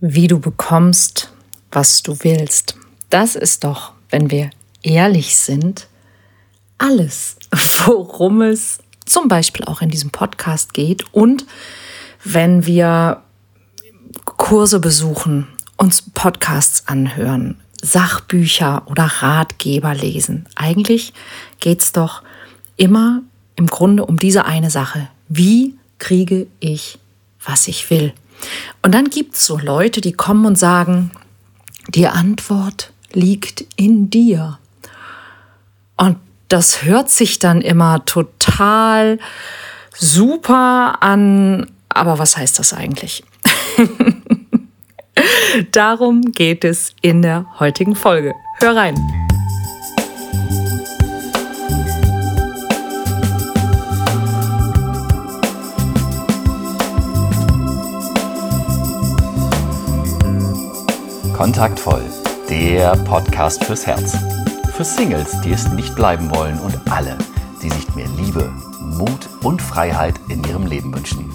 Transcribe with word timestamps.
wie 0.00 0.26
du 0.26 0.38
bekommst, 0.38 1.30
was 1.70 2.02
du 2.02 2.16
willst. 2.20 2.76
Das 3.10 3.36
ist 3.36 3.64
doch, 3.64 3.92
wenn 4.08 4.30
wir 4.30 4.50
ehrlich 4.82 5.36
sind, 5.36 5.88
alles, 6.78 7.36
worum 7.84 8.42
es 8.42 8.78
zum 9.04 9.28
Beispiel 9.28 9.64
auch 9.66 9.82
in 9.82 9.90
diesem 9.90 10.10
Podcast 10.10 10.72
geht 10.72 11.04
und 11.12 11.44
wenn 12.24 12.66
wir 12.66 13.22
Kurse 14.24 14.80
besuchen, 14.80 15.48
uns 15.76 16.02
Podcasts 16.02 16.86
anhören, 16.86 17.56
Sachbücher 17.82 18.82
oder 18.86 19.04
Ratgeber 19.04 19.94
lesen. 19.94 20.46
Eigentlich 20.54 21.12
geht 21.60 21.80
es 21.80 21.92
doch 21.92 22.22
immer 22.76 23.22
im 23.56 23.66
Grunde 23.66 24.04
um 24.04 24.18
diese 24.18 24.44
eine 24.44 24.70
Sache. 24.70 25.08
Wie 25.28 25.74
kriege 25.98 26.46
ich, 26.60 26.98
was 27.44 27.68
ich 27.68 27.88
will? 27.90 28.12
Und 28.82 28.94
dann 28.94 29.10
gibt 29.10 29.34
es 29.34 29.46
so 29.46 29.58
Leute, 29.58 30.00
die 30.00 30.12
kommen 30.12 30.46
und 30.46 30.58
sagen, 30.58 31.10
die 31.88 32.06
Antwort 32.06 32.92
liegt 33.12 33.64
in 33.76 34.10
dir. 34.10 34.58
Und 35.96 36.16
das 36.48 36.82
hört 36.82 37.10
sich 37.10 37.38
dann 37.38 37.60
immer 37.60 38.04
total 38.04 39.18
super 39.94 40.98
an, 41.00 41.70
aber 41.88 42.18
was 42.18 42.36
heißt 42.36 42.58
das 42.58 42.72
eigentlich? 42.72 43.22
Darum 45.72 46.22
geht 46.32 46.64
es 46.64 46.94
in 47.02 47.22
der 47.22 47.46
heutigen 47.58 47.94
Folge. 47.94 48.32
Hör 48.60 48.76
rein. 48.76 49.29
Kontaktvoll, 61.40 62.02
der 62.50 62.94
Podcast 63.06 63.64
fürs 63.64 63.86
Herz. 63.86 64.14
Für 64.76 64.84
Singles, 64.84 65.40
die 65.40 65.52
es 65.52 65.66
nicht 65.68 65.96
bleiben 65.96 66.30
wollen 66.30 66.58
und 66.58 66.78
alle, 66.92 67.16
die 67.62 67.70
sich 67.70 67.94
mehr 67.94 68.08
Liebe, 68.18 68.52
Mut 68.78 69.26
und 69.42 69.62
Freiheit 69.62 70.20
in 70.28 70.44
ihrem 70.44 70.66
Leben 70.66 70.94
wünschen. 70.94 71.32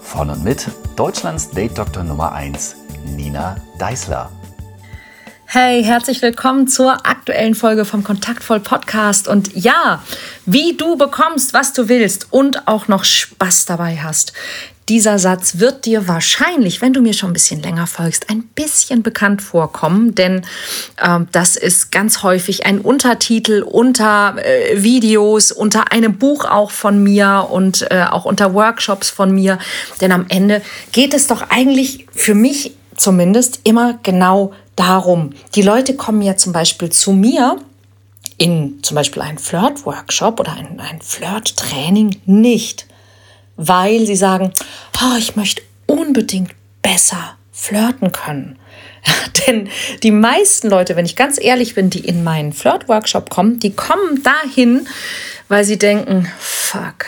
Von 0.00 0.30
und 0.30 0.44
mit 0.44 0.68
Deutschlands 0.94 1.50
Date-Doktor 1.50 2.04
Nummer 2.04 2.30
1, 2.30 2.76
Nina 3.16 3.56
Deißler. 3.80 4.30
Hey, 5.46 5.82
herzlich 5.82 6.22
willkommen 6.22 6.68
zur 6.68 7.04
aktuellen 7.04 7.56
Folge 7.56 7.84
vom 7.84 8.04
Kontaktvoll 8.04 8.60
Podcast. 8.60 9.26
Und 9.26 9.56
ja, 9.56 10.02
wie 10.46 10.76
du 10.76 10.96
bekommst, 10.96 11.52
was 11.52 11.72
du 11.72 11.88
willst 11.88 12.28
und 12.30 12.68
auch 12.68 12.86
noch 12.86 13.02
Spaß 13.02 13.64
dabei 13.64 13.96
hast. 13.96 14.32
Dieser 14.92 15.18
Satz 15.18 15.58
wird 15.58 15.86
dir 15.86 16.06
wahrscheinlich, 16.06 16.82
wenn 16.82 16.92
du 16.92 17.00
mir 17.00 17.14
schon 17.14 17.30
ein 17.30 17.32
bisschen 17.32 17.62
länger 17.62 17.86
folgst, 17.86 18.28
ein 18.28 18.42
bisschen 18.42 19.02
bekannt 19.02 19.40
vorkommen, 19.40 20.14
denn 20.14 20.42
äh, 20.98 21.20
das 21.32 21.56
ist 21.56 21.90
ganz 21.90 22.22
häufig 22.22 22.66
ein 22.66 22.78
Untertitel 22.78 23.62
unter 23.62 24.36
äh, 24.36 24.82
Videos, 24.82 25.50
unter 25.50 25.92
einem 25.92 26.18
Buch 26.18 26.44
auch 26.44 26.70
von 26.70 27.02
mir 27.02 27.48
und 27.50 27.90
äh, 27.90 28.04
auch 28.10 28.26
unter 28.26 28.52
Workshops 28.52 29.08
von 29.08 29.34
mir. 29.34 29.58
Denn 30.02 30.12
am 30.12 30.26
Ende 30.28 30.60
geht 30.92 31.14
es 31.14 31.26
doch 31.26 31.48
eigentlich 31.48 32.06
für 32.12 32.34
mich 32.34 32.72
zumindest 32.94 33.60
immer 33.64 33.98
genau 34.02 34.52
darum. 34.76 35.30
Die 35.54 35.62
Leute 35.62 35.96
kommen 35.96 36.20
ja 36.20 36.36
zum 36.36 36.52
Beispiel 36.52 36.90
zu 36.90 37.12
mir 37.12 37.56
in 38.36 38.82
zum 38.82 38.96
Beispiel 38.96 39.22
einen 39.22 39.38
Flirt-Workshop 39.38 40.38
oder 40.38 40.52
ein, 40.52 40.78
ein 40.80 41.00
Flirt-Training 41.00 42.20
nicht 42.26 42.91
weil 43.68 44.06
sie 44.06 44.16
sagen, 44.16 44.52
oh, 45.02 45.16
ich 45.18 45.36
möchte 45.36 45.62
unbedingt 45.86 46.52
besser 46.82 47.36
flirten 47.52 48.12
können. 48.12 48.58
Denn 49.46 49.68
die 50.02 50.10
meisten 50.10 50.68
Leute, 50.68 50.96
wenn 50.96 51.04
ich 51.04 51.16
ganz 51.16 51.38
ehrlich 51.40 51.74
bin, 51.74 51.90
die 51.90 52.00
in 52.00 52.24
meinen 52.24 52.52
Flirt-Workshop 52.52 53.30
kommen, 53.30 53.58
die 53.60 53.72
kommen 53.72 54.22
dahin, 54.22 54.88
weil 55.48 55.64
sie 55.64 55.78
denken, 55.78 56.28
fuck, 56.38 57.06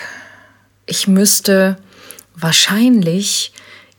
ich 0.87 1.07
müsste 1.09 1.77
wahrscheinlich 2.35 3.53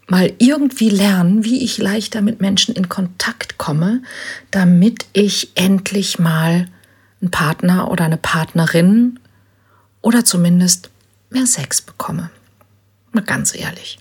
mal 0.07 0.31
irgendwie 0.37 0.89
lernen, 0.89 1.43
wie 1.43 1.63
ich 1.63 1.77
leichter 1.77 2.21
mit 2.21 2.41
Menschen 2.41 2.75
in 2.75 2.89
Kontakt 2.89 3.57
komme, 3.57 4.03
damit 4.51 5.07
ich 5.13 5.51
endlich 5.55 6.19
mal 6.19 6.67
einen 7.21 7.31
Partner 7.31 7.89
oder 7.89 8.05
eine 8.05 8.17
Partnerin 8.17 9.19
oder 10.01 10.23
zumindest 10.23 10.91
mehr 11.31 11.47
Sex 11.47 11.81
bekomme. 11.81 12.29
Mal 13.15 13.21
ganz 13.21 13.55
ehrlich. 13.55 13.97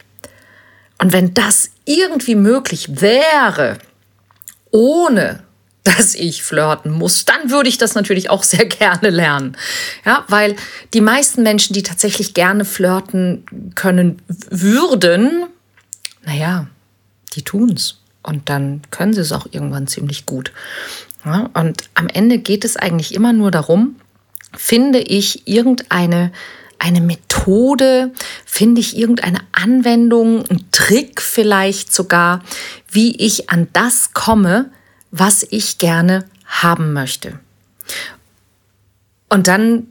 Und 0.98 1.12
wenn 1.12 1.34
das 1.34 1.70
irgendwie 1.84 2.34
möglich 2.34 3.00
wäre, 3.00 3.78
ohne 4.70 5.44
dass 5.84 6.14
ich 6.14 6.42
flirten 6.42 6.90
muss, 6.90 7.24
dann 7.26 7.50
würde 7.50 7.68
ich 7.68 7.78
das 7.78 7.94
natürlich 7.94 8.28
auch 8.28 8.42
sehr 8.42 8.64
gerne 8.66 9.10
lernen. 9.10 9.56
Ja, 10.04 10.24
weil 10.28 10.56
die 10.94 11.00
meisten 11.00 11.42
Menschen, 11.42 11.74
die 11.74 11.82
tatsächlich 11.82 12.34
gerne 12.34 12.64
flirten 12.64 13.44
können 13.74 14.20
würden, 14.50 15.46
naja, 16.24 16.66
die 17.34 17.42
tun's. 17.42 18.00
Und 18.22 18.48
dann 18.48 18.82
können 18.90 19.12
sie 19.12 19.20
es 19.20 19.32
auch 19.32 19.46
irgendwann 19.50 19.86
ziemlich 19.86 20.26
gut. 20.26 20.52
Ja, 21.24 21.50
und 21.54 21.84
am 21.94 22.08
Ende 22.08 22.38
geht 22.38 22.64
es 22.64 22.76
eigentlich 22.76 23.14
immer 23.14 23.32
nur 23.32 23.50
darum, 23.50 23.96
finde 24.56 24.98
ich 24.98 25.46
irgendeine 25.46 26.32
eine 26.84 27.00
Methode, 27.00 28.12
finde 28.44 28.82
ich 28.82 28.98
irgendeine 28.98 29.40
Anwendung, 29.52 30.44
ein 30.50 30.66
Trick 30.70 31.22
vielleicht 31.22 31.94
sogar, 31.94 32.42
wie 32.90 33.16
ich 33.16 33.48
an 33.48 33.68
das 33.72 34.12
komme, 34.12 34.70
was 35.10 35.46
ich 35.48 35.78
gerne 35.78 36.26
haben 36.44 36.92
möchte. 36.92 37.38
Und 39.30 39.46
dann 39.46 39.86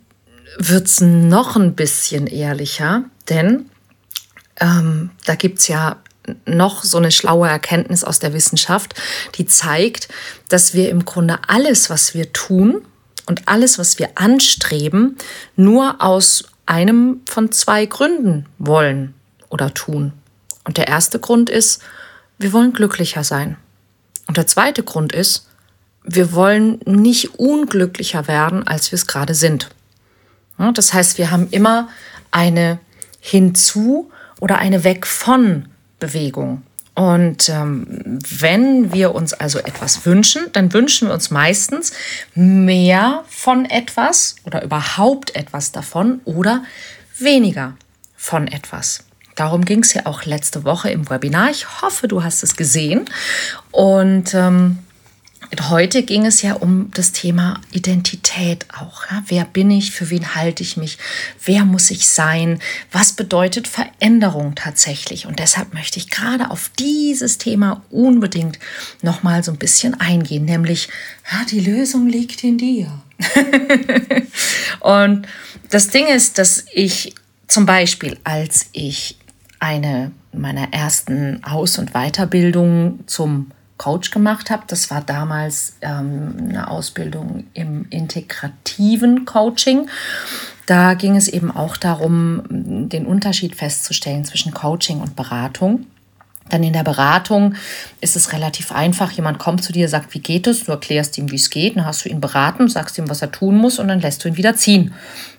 wird 0.59 0.85
es 0.85 1.01
noch 1.01 1.55
ein 1.55 1.73
bisschen 1.73 2.27
ehrlicher, 2.27 3.05
denn 3.27 3.71
ähm, 4.59 5.09
da 5.25 5.33
gibt 5.33 5.59
es 5.59 5.67
ja 5.67 5.97
noch 6.45 6.83
so 6.83 6.99
eine 6.99 7.11
schlaue 7.11 7.49
Erkenntnis 7.49 8.03
aus 8.03 8.19
der 8.19 8.33
Wissenschaft, 8.33 8.93
die 9.39 9.47
zeigt, 9.47 10.09
dass 10.47 10.75
wir 10.75 10.89
im 10.89 11.05
Grunde 11.05 11.39
alles, 11.47 11.89
was 11.89 12.13
wir 12.13 12.31
tun 12.33 12.85
und 13.25 13.47
alles, 13.47 13.79
was 13.79 13.97
wir 13.97 14.11
anstreben, 14.13 15.17
nur 15.55 16.03
aus 16.03 16.45
einem 16.65 17.21
von 17.25 17.51
zwei 17.51 17.85
Gründen 17.85 18.45
wollen 18.57 19.13
oder 19.49 19.73
tun. 19.73 20.13
Und 20.63 20.77
der 20.77 20.87
erste 20.87 21.19
Grund 21.19 21.49
ist, 21.49 21.81
wir 22.37 22.53
wollen 22.53 22.73
glücklicher 22.73 23.23
sein. 23.23 23.57
Und 24.27 24.37
der 24.37 24.47
zweite 24.47 24.83
Grund 24.83 25.13
ist, 25.13 25.47
wir 26.03 26.33
wollen 26.33 26.79
nicht 26.85 27.39
unglücklicher 27.39 28.27
werden, 28.27 28.67
als 28.67 28.91
wir 28.91 28.97
es 28.97 29.07
gerade 29.07 29.35
sind. 29.35 29.69
das 30.73 30.93
heißt, 30.93 31.17
wir 31.17 31.31
haben 31.31 31.47
immer 31.49 31.89
eine 32.31 32.79
hinzu 33.19 34.11
oder 34.39 34.57
eine 34.57 34.83
weg 34.83 35.05
von 35.05 35.69
Bewegung. 35.99 36.63
Und 36.95 37.49
ähm, 37.49 38.19
wenn 38.39 38.93
wir 38.93 39.15
uns 39.15 39.33
also 39.33 39.59
etwas 39.59 40.05
wünschen, 40.05 40.45
dann 40.53 40.71
wünschen 40.73 41.07
wir 41.07 41.13
uns 41.13 41.31
meistens 41.31 41.91
mehr 42.35 43.23
von 43.29 43.65
etwas 43.65 44.35
oder 44.45 44.63
überhaupt 44.63 45.35
etwas 45.35 45.71
davon 45.71 46.21
oder 46.25 46.63
weniger 47.17 47.75
von 48.15 48.47
etwas. 48.47 49.03
Darum 49.35 49.65
ging 49.65 49.81
es 49.81 49.93
ja 49.93 50.05
auch 50.05 50.25
letzte 50.25 50.63
Woche 50.63 50.91
im 50.91 51.09
Webinar. 51.09 51.49
Ich 51.49 51.81
hoffe, 51.81 52.07
du 52.07 52.23
hast 52.23 52.43
es 52.43 52.55
gesehen. 52.55 53.05
Und 53.71 54.35
ähm, 54.35 54.77
heute 55.69 56.03
ging 56.03 56.25
es 56.25 56.41
ja 56.41 56.53
um 56.53 56.89
das 56.91 57.11
Thema 57.11 57.61
Identität 57.71 58.65
auch. 58.77 59.05
Ja? 59.09 59.23
Wer 59.27 59.45
bin 59.45 59.71
ich? 59.71 59.91
Für 59.91 60.09
wen 60.09 60.35
halte 60.35 60.63
ich 60.63 60.77
mich? 60.77 60.97
Wer 61.43 61.65
muss 61.65 61.91
ich 61.91 62.07
sein? 62.07 62.59
Was 62.91 63.13
bedeutet 63.13 63.67
Veränderung 63.67 64.55
tatsächlich? 64.55 65.25
Und 65.25 65.39
deshalb 65.39 65.73
möchte 65.73 65.99
ich 65.99 66.09
gerade 66.09 66.51
auf 66.51 66.69
dieses 66.79 67.37
Thema 67.37 67.83
unbedingt 67.89 68.59
noch 69.01 69.23
mal 69.23 69.43
so 69.43 69.51
ein 69.51 69.57
bisschen 69.57 69.99
eingehen, 69.99 70.45
nämlich 70.45 70.89
ja, 71.31 71.45
die 71.49 71.59
Lösung 71.59 72.07
liegt 72.07 72.43
in 72.43 72.57
dir. 72.57 73.01
Und 74.79 75.27
das 75.69 75.89
Ding 75.89 76.07
ist, 76.07 76.37
dass 76.37 76.65
ich 76.73 77.15
zum 77.47 77.65
Beispiel, 77.65 78.17
als 78.23 78.67
ich 78.73 79.17
eine 79.59 80.11
meiner 80.33 80.73
ersten 80.73 81.43
Aus- 81.43 81.77
und 81.77 81.93
Weiterbildungen 81.93 83.07
zum 83.07 83.51
Coach 83.83 84.11
gemacht 84.11 84.49
habe. 84.49 84.63
Das 84.67 84.89
war 84.89 85.01
damals 85.01 85.75
ähm, 85.81 86.35
eine 86.39 86.69
Ausbildung 86.69 87.45
im 87.53 87.85
integrativen 87.89 89.25
Coaching. 89.25 89.89
Da 90.67 90.93
ging 90.93 91.17
es 91.17 91.27
eben 91.27 91.51
auch 91.51 91.75
darum, 91.75 92.43
den 92.49 93.05
Unterschied 93.05 93.55
festzustellen 93.57 94.23
zwischen 94.23 94.53
Coaching 94.53 95.01
und 95.01 95.17
Beratung. 95.17 95.85
Dann 96.49 96.63
in 96.63 96.73
der 96.73 96.83
Beratung 96.83 97.55
ist 98.01 98.15
es 98.15 98.33
relativ 98.33 98.71
einfach. 98.71 99.11
Jemand 99.11 99.39
kommt 99.39 99.63
zu 99.63 99.73
dir, 99.73 99.87
sagt, 99.87 100.13
wie 100.13 100.19
geht 100.19 100.45
es? 100.45 100.65
Du 100.65 100.71
erklärst 100.71 101.17
ihm, 101.17 101.31
wie 101.31 101.35
es 101.35 101.49
geht. 101.49 101.75
Dann 101.75 101.85
hast 101.85 102.05
du 102.05 102.09
ihn 102.09 102.21
beraten, 102.21 102.67
sagst 102.67 102.97
ihm, 102.97 103.09
was 103.09 103.21
er 103.21 103.31
tun 103.31 103.57
muss 103.57 103.79
und 103.79 103.87
dann 103.87 104.01
lässt 104.01 104.23
du 104.23 104.29
ihn 104.29 104.37
wieder 104.37 104.55
ziehen. 104.55 104.93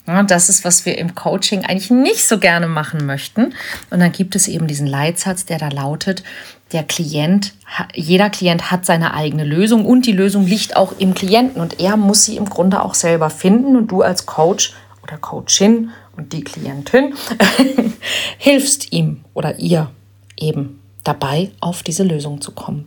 Ja, 0.06 0.22
das 0.22 0.48
ist, 0.48 0.64
was 0.64 0.84
wir 0.84 0.98
im 0.98 1.14
Coaching 1.14 1.64
eigentlich 1.64 1.90
nicht 1.90 2.26
so 2.26 2.38
gerne 2.38 2.68
machen 2.68 3.06
möchten. 3.06 3.54
Und 3.90 4.00
dann 4.00 4.12
gibt 4.12 4.34
es 4.36 4.48
eben 4.48 4.66
diesen 4.66 4.86
Leitsatz, 4.86 5.46
der 5.46 5.58
da 5.58 5.68
lautet, 5.68 6.22
der 6.72 6.82
Klient, 6.82 7.54
jeder 7.94 8.30
Klient 8.30 8.70
hat 8.70 8.84
seine 8.86 9.14
eigene 9.14 9.44
Lösung 9.44 9.84
und 9.84 10.06
die 10.06 10.12
Lösung 10.12 10.46
liegt 10.46 10.76
auch 10.76 10.92
im 10.98 11.14
Klienten 11.14 11.60
und 11.60 11.80
er 11.80 11.96
muss 11.96 12.24
sie 12.24 12.36
im 12.36 12.48
Grunde 12.48 12.82
auch 12.82 12.94
selber 12.94 13.30
finden 13.30 13.76
und 13.76 13.88
du 13.88 14.02
als 14.02 14.26
Coach 14.26 14.72
oder 15.02 15.18
Coachin 15.18 15.90
und 16.16 16.32
die 16.32 16.42
Klientin 16.42 17.14
hilfst 18.38 18.92
ihm 18.92 19.24
oder 19.34 19.58
ihr 19.58 19.90
eben 20.38 20.80
dabei, 21.04 21.50
auf 21.60 21.82
diese 21.82 22.02
Lösung 22.02 22.40
zu 22.40 22.52
kommen. 22.52 22.86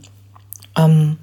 Ähm, 0.75 1.18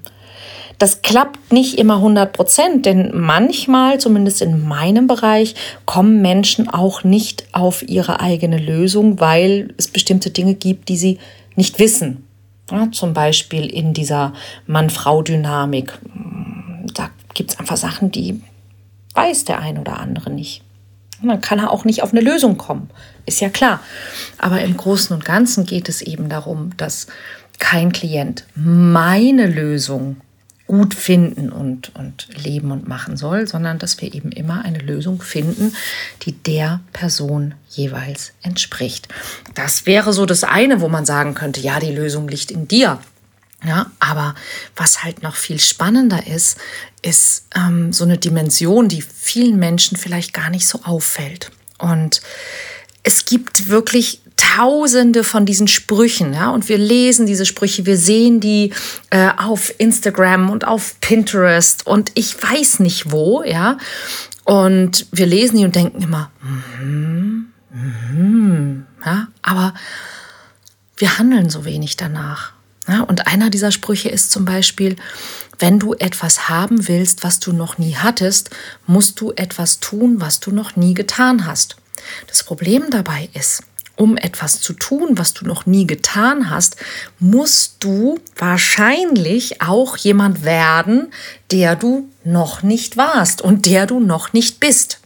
das 0.77 1.01
klappt 1.01 1.53
nicht 1.53 1.77
immer 1.77 1.95
100 1.95 2.33
Prozent, 2.33 2.85
denn 2.85 3.11
manchmal, 3.13 3.99
zumindest 3.99 4.41
in 4.41 4.67
meinem 4.67 5.07
Bereich, 5.07 5.55
kommen 5.85 6.21
Menschen 6.21 6.69
auch 6.69 7.03
nicht 7.03 7.45
auf 7.53 7.87
ihre 7.87 8.19
eigene 8.19 8.57
Lösung, 8.57 9.19
weil 9.19 9.73
es 9.77 9.87
bestimmte 9.87 10.31
Dinge 10.31 10.55
gibt, 10.55 10.89
die 10.89 10.97
sie 10.97 11.19
nicht 11.55 11.79
wissen. 11.79 12.24
Ja, 12.71 12.91
zum 12.91 13.13
Beispiel 13.13 13.67
in 13.67 13.93
dieser 13.93 14.33
Mann-Frau-Dynamik. 14.65 15.93
Da 16.93 17.09
gibt 17.33 17.51
es 17.51 17.59
einfach 17.59 17.77
Sachen, 17.77 18.11
die 18.11 18.41
weiß 19.13 19.45
der 19.45 19.59
ein 19.59 19.77
oder 19.77 19.99
andere 19.99 20.29
nicht. 20.29 20.63
Und 21.21 21.29
dann 21.29 21.41
kann 21.41 21.59
er 21.59 21.71
auch 21.71 21.85
nicht 21.85 22.03
auf 22.03 22.11
eine 22.11 22.21
Lösung 22.21 22.57
kommen. 22.57 22.89
Ist 23.25 23.39
ja 23.39 23.49
klar. 23.49 23.79
Aber 24.37 24.61
im 24.61 24.75
Großen 24.75 25.15
und 25.15 25.25
Ganzen 25.25 25.65
geht 25.65 25.89
es 25.89 26.01
eben 26.01 26.27
darum, 26.29 26.75
dass 26.77 27.07
kein 27.59 27.91
Klient 27.91 28.45
meine 28.55 29.47
Lösung 29.47 30.17
gut 30.67 30.95
finden 30.95 31.51
und, 31.51 31.95
und 31.95 32.27
leben 32.43 32.71
und 32.71 32.87
machen 32.87 33.17
soll, 33.17 33.47
sondern 33.47 33.77
dass 33.77 34.01
wir 34.01 34.13
eben 34.13 34.31
immer 34.31 34.65
eine 34.65 34.79
Lösung 34.79 35.21
finden, 35.21 35.75
die 36.23 36.31
der 36.31 36.81
Person 36.91 37.53
jeweils 37.69 38.33
entspricht. 38.41 39.07
Das 39.53 39.85
wäre 39.85 40.11
so 40.11 40.25
das 40.25 40.43
eine, 40.43 40.81
wo 40.81 40.87
man 40.87 41.05
sagen 41.05 41.35
könnte, 41.35 41.61
ja, 41.61 41.79
die 41.79 41.91
Lösung 41.91 42.27
liegt 42.27 42.51
in 42.51 42.67
dir. 42.67 42.99
Ja, 43.63 43.91
aber 43.99 44.35
was 44.75 45.03
halt 45.03 45.23
noch 45.23 45.35
viel 45.35 45.59
spannender 45.59 46.27
ist, 46.27 46.57
ist 47.01 47.47
ähm, 47.55 47.93
so 47.93 48.03
eine 48.03 48.17
Dimension, 48.17 48.89
die 48.89 49.01
vielen 49.01 49.57
Menschen 49.57 49.97
vielleicht 49.97 50.33
gar 50.33 50.49
nicht 50.49 50.67
so 50.67 50.81
auffällt. 50.83 51.51
Und 51.77 52.21
es 53.03 53.25
gibt 53.25 53.69
wirklich 53.69 54.21
tausende 54.37 55.23
von 55.23 55.45
diesen 55.45 55.67
Sprüchen, 55.67 56.33
ja, 56.33 56.49
und 56.49 56.67
wir 56.69 56.77
lesen 56.77 57.25
diese 57.25 57.45
Sprüche, 57.45 57.85
wir 57.85 57.97
sehen 57.97 58.39
die 58.39 58.73
äh, 59.09 59.29
auf 59.37 59.73
Instagram 59.77 60.49
und 60.49 60.67
auf 60.67 60.99
Pinterest 60.99 61.87
und 61.87 62.11
ich 62.15 62.41
weiß 62.41 62.79
nicht 62.79 63.11
wo, 63.11 63.43
ja, 63.43 63.77
und 64.43 65.07
wir 65.11 65.25
lesen 65.25 65.57
die 65.57 65.65
und 65.65 65.75
denken 65.75 66.01
immer, 66.01 66.31
mm 66.41 67.45
mm 67.71 68.85
ja, 69.05 69.27
aber 69.41 69.73
wir 70.97 71.17
handeln 71.17 71.49
so 71.49 71.65
wenig 71.65 71.97
danach. 71.97 72.53
Ja, 72.87 73.01
und 73.01 73.27
einer 73.27 73.49
dieser 73.49 73.71
Sprüche 73.71 74.09
ist 74.09 74.31
zum 74.31 74.45
Beispiel, 74.45 74.95
wenn 75.59 75.79
du 75.79 75.93
etwas 75.93 76.49
haben 76.49 76.87
willst, 76.87 77.23
was 77.23 77.39
du 77.39 77.51
noch 77.51 77.77
nie 77.77 77.95
hattest, 77.95 78.51
musst 78.85 79.19
du 79.19 79.31
etwas 79.31 79.79
tun, 79.79 80.21
was 80.21 80.39
du 80.39 80.51
noch 80.51 80.75
nie 80.75 80.93
getan 80.93 81.45
hast. 81.47 81.77
Das 82.27 82.43
Problem 82.43 82.89
dabei 82.91 83.29
ist, 83.33 83.63
um 83.95 84.17
etwas 84.17 84.61
zu 84.61 84.73
tun, 84.73 85.17
was 85.17 85.33
du 85.33 85.45
noch 85.45 85.65
nie 85.65 85.87
getan 85.87 86.49
hast, 86.49 86.77
musst 87.19 87.83
du 87.83 88.19
wahrscheinlich 88.35 89.61
auch 89.61 89.97
jemand 89.97 90.43
werden, 90.43 91.11
der 91.51 91.75
du 91.75 92.09
noch 92.23 92.63
nicht 92.63 92.97
warst 92.97 93.41
und 93.41 93.65
der 93.65 93.85
du 93.85 93.99
noch 93.99 94.33
nicht 94.33 94.59
bist. 94.59 94.99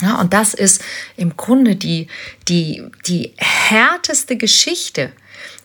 Ja, 0.00 0.20
und 0.20 0.32
das 0.32 0.54
ist 0.54 0.80
im 1.16 1.36
Grunde 1.36 1.74
die, 1.74 2.06
die, 2.46 2.84
die 3.06 3.34
härteste 3.36 4.36
Geschichte, 4.36 5.12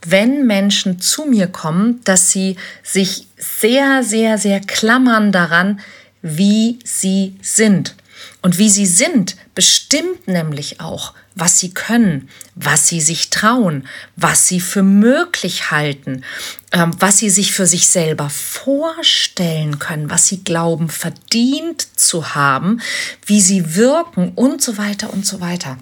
wenn 0.06 0.48
Menschen 0.48 1.00
zu 1.00 1.26
mir 1.26 1.48
kommen, 1.48 2.02
dass 2.04 2.32
sie 2.32 2.58
sich 2.82 3.28
sehr, 3.38 4.04
sehr, 4.04 4.38
sehr 4.38 4.60
klammern 4.60 5.32
daran, 5.32 5.80
wie 6.22 6.80
sie 6.84 7.36
sind. 7.42 7.96
Und 8.42 8.58
wie 8.58 8.70
sie 8.70 8.86
sind, 8.86 9.36
bestimmt 9.56 10.28
nämlich 10.28 10.80
auch, 10.80 11.14
was 11.36 11.60
sie 11.60 11.74
können, 11.74 12.30
was 12.56 12.88
sie 12.88 13.02
sich 13.02 13.30
trauen, 13.30 13.88
was 14.16 14.48
sie 14.48 14.60
für 14.60 14.84
möglich 14.84 15.72
halten, 15.72 16.24
ähm, 16.72 16.92
was 17.00 17.18
sie 17.18 17.30
sich 17.30 17.54
für 17.54 17.66
sich 17.66 17.88
selber 17.88 18.30
vorstellen 18.30 19.80
können, 19.80 20.10
was 20.10 20.28
sie 20.28 20.44
glauben 20.44 20.90
verdient 20.90 21.88
zu 22.00 22.36
haben, 22.36 22.82
wie 23.26 23.42
sie 23.42 23.76
wirken 23.76 24.34
und 24.36 24.62
so 24.62 24.78
weiter 24.78 25.12
und 25.14 25.26
so 25.26 25.42
weiter. 25.42 25.78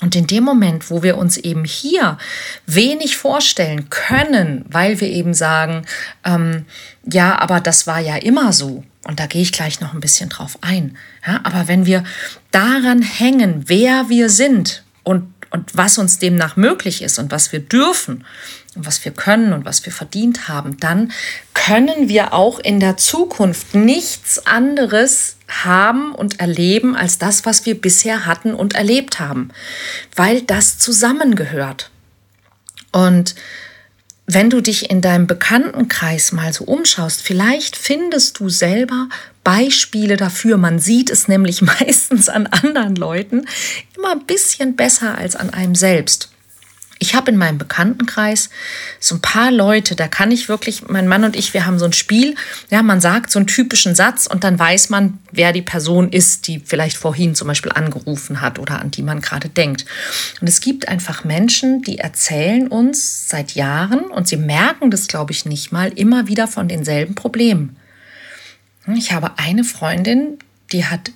Und 0.00 0.14
in 0.14 0.26
dem 0.26 0.44
Moment, 0.44 0.90
wo 0.90 1.02
wir 1.02 1.16
uns 1.16 1.38
eben 1.38 1.64
hier 1.64 2.18
wenig 2.66 3.16
vorstellen 3.16 3.88
können, 3.88 4.64
weil 4.68 5.00
wir 5.00 5.08
eben 5.08 5.32
sagen, 5.32 5.86
ähm, 6.22 6.66
ja, 7.10 7.38
aber 7.38 7.60
das 7.60 7.86
war 7.86 7.98
ja 7.98 8.16
immer 8.16 8.52
so, 8.52 8.84
und 9.04 9.20
da 9.20 9.26
gehe 9.26 9.40
ich 9.40 9.52
gleich 9.52 9.80
noch 9.80 9.94
ein 9.94 10.00
bisschen 10.00 10.28
drauf 10.28 10.58
ein, 10.60 10.98
ja, 11.26 11.40
aber 11.44 11.66
wenn 11.66 11.86
wir 11.86 12.04
daran 12.50 13.00
hängen, 13.00 13.64
wer 13.66 14.10
wir 14.10 14.28
sind 14.28 14.84
und, 15.06 15.32
und 15.50 15.76
was 15.76 15.98
uns 15.98 16.18
demnach 16.18 16.56
möglich 16.56 17.00
ist 17.00 17.20
und 17.20 17.30
was 17.30 17.52
wir 17.52 17.60
dürfen 17.60 18.24
und 18.74 18.86
was 18.86 19.04
wir 19.04 19.12
können 19.12 19.52
und 19.52 19.64
was 19.64 19.86
wir 19.86 19.92
verdient 19.92 20.48
haben, 20.48 20.78
dann 20.78 21.12
können 21.54 22.08
wir 22.08 22.32
auch 22.32 22.58
in 22.58 22.80
der 22.80 22.96
Zukunft 22.96 23.76
nichts 23.76 24.44
anderes 24.46 25.36
haben 25.46 26.12
und 26.12 26.40
erleben 26.40 26.96
als 26.96 27.18
das, 27.18 27.46
was 27.46 27.66
wir 27.66 27.80
bisher 27.80 28.26
hatten 28.26 28.52
und 28.52 28.74
erlebt 28.74 29.20
haben, 29.20 29.50
weil 30.16 30.42
das 30.42 30.78
zusammengehört. 30.78 31.90
Und 32.90 33.36
wenn 34.26 34.50
du 34.50 34.60
dich 34.60 34.90
in 34.90 35.02
deinem 35.02 35.28
Bekanntenkreis 35.28 36.32
mal 36.32 36.52
so 36.52 36.64
umschaust, 36.64 37.22
vielleicht 37.22 37.76
findest 37.76 38.40
du 38.40 38.48
selber 38.48 39.08
Beispiele 39.46 40.16
dafür. 40.16 40.56
Man 40.56 40.80
sieht 40.80 41.08
es 41.08 41.28
nämlich 41.28 41.62
meistens 41.80 42.28
an 42.28 42.48
anderen 42.48 42.96
Leuten 42.96 43.46
immer 43.96 44.10
ein 44.10 44.26
bisschen 44.26 44.74
besser 44.74 45.16
als 45.16 45.36
an 45.36 45.50
einem 45.50 45.76
selbst. 45.76 46.30
Ich 46.98 47.14
habe 47.14 47.30
in 47.30 47.36
meinem 47.36 47.58
Bekanntenkreis 47.58 48.50
so 48.98 49.14
ein 49.14 49.20
paar 49.20 49.52
Leute, 49.52 49.94
da 49.94 50.08
kann 50.08 50.32
ich 50.32 50.48
wirklich, 50.48 50.88
mein 50.88 51.06
Mann 51.06 51.24
und 51.24 51.36
ich, 51.36 51.54
wir 51.54 51.64
haben 51.64 51.78
so 51.78 51.84
ein 51.84 51.92
Spiel, 51.92 52.34
ja, 52.70 52.82
man 52.82 53.00
sagt 53.00 53.30
so 53.30 53.38
einen 53.38 53.46
typischen 53.46 53.94
Satz 53.94 54.26
und 54.26 54.42
dann 54.42 54.58
weiß 54.58 54.88
man, 54.88 55.18
wer 55.30 55.52
die 55.52 55.62
Person 55.62 56.08
ist, 56.08 56.48
die 56.48 56.58
vielleicht 56.64 56.96
vorhin 56.96 57.36
zum 57.36 57.46
Beispiel 57.46 57.70
angerufen 57.70 58.40
hat 58.40 58.58
oder 58.58 58.80
an 58.80 58.90
die 58.90 59.02
man 59.02 59.20
gerade 59.20 59.48
denkt. 59.48 59.84
Und 60.40 60.48
es 60.48 60.60
gibt 60.60 60.88
einfach 60.88 61.22
Menschen, 61.22 61.82
die 61.82 61.98
erzählen 61.98 62.66
uns 62.66 63.28
seit 63.28 63.54
Jahren 63.54 64.06
und 64.06 64.26
sie 64.26 64.38
merken 64.38 64.90
das, 64.90 65.06
glaube 65.06 65.32
ich, 65.32 65.44
nicht 65.44 65.70
mal, 65.70 65.92
immer 65.94 66.26
wieder 66.26 66.48
von 66.48 66.66
denselben 66.66 67.14
Problemen. 67.14 67.76
Ich 68.94 69.12
habe 69.12 69.38
eine 69.38 69.64
Freundin, 69.64 70.38
die 70.72 70.84
hat 70.84 71.10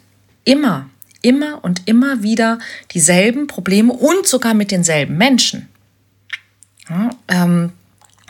immer 0.44 0.90
immer 1.22 1.62
und 1.62 1.86
immer 1.86 2.22
wieder 2.22 2.58
dieselben 2.92 3.46
Probleme 3.46 3.92
und 3.92 4.26
sogar 4.26 4.54
mit 4.54 4.70
denselben 4.70 5.16
Menschen. 5.16 5.68
Ja, 6.88 7.10
ähm, 7.28 7.72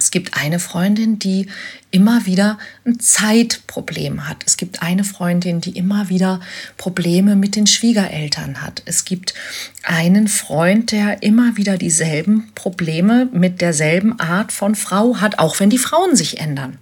es 0.00 0.11
gibt 0.11 0.35
eine 0.35 0.59
Freundin, 0.59 1.19
die 1.19 1.47
immer 1.90 2.25
wieder 2.25 2.59
ein 2.87 3.00
Zeitproblem 3.00 4.28
hat. 4.28 4.38
Es 4.47 4.57
gibt 4.57 4.80
eine 4.83 5.04
Freundin, 5.04 5.61
die 5.61 5.76
immer 5.76 6.09
wieder 6.09 6.40
Probleme 6.76 7.37
mit 7.37 7.57
den 7.57 7.66
Schwiegereltern 7.66 8.62
hat. 8.62 8.83
Es 8.87 9.04
gibt 9.04 9.35
einen 9.83 10.28
Freund, 10.28 10.92
der 10.92 11.23
immer 11.23 11.57
wieder 11.57 11.76
dieselben 11.76 12.50
Probleme 12.54 13.28
mit 13.33 13.61
derselben 13.61 14.21
Art 14.21 14.52
von 14.52 14.75
Frau 14.75 15.16
hat, 15.21 15.38
auch 15.38 15.59
wenn 15.59 15.71
die 15.71 15.78
Frauen 15.78 16.16
sich 16.16 16.38
ändern. 16.38 16.78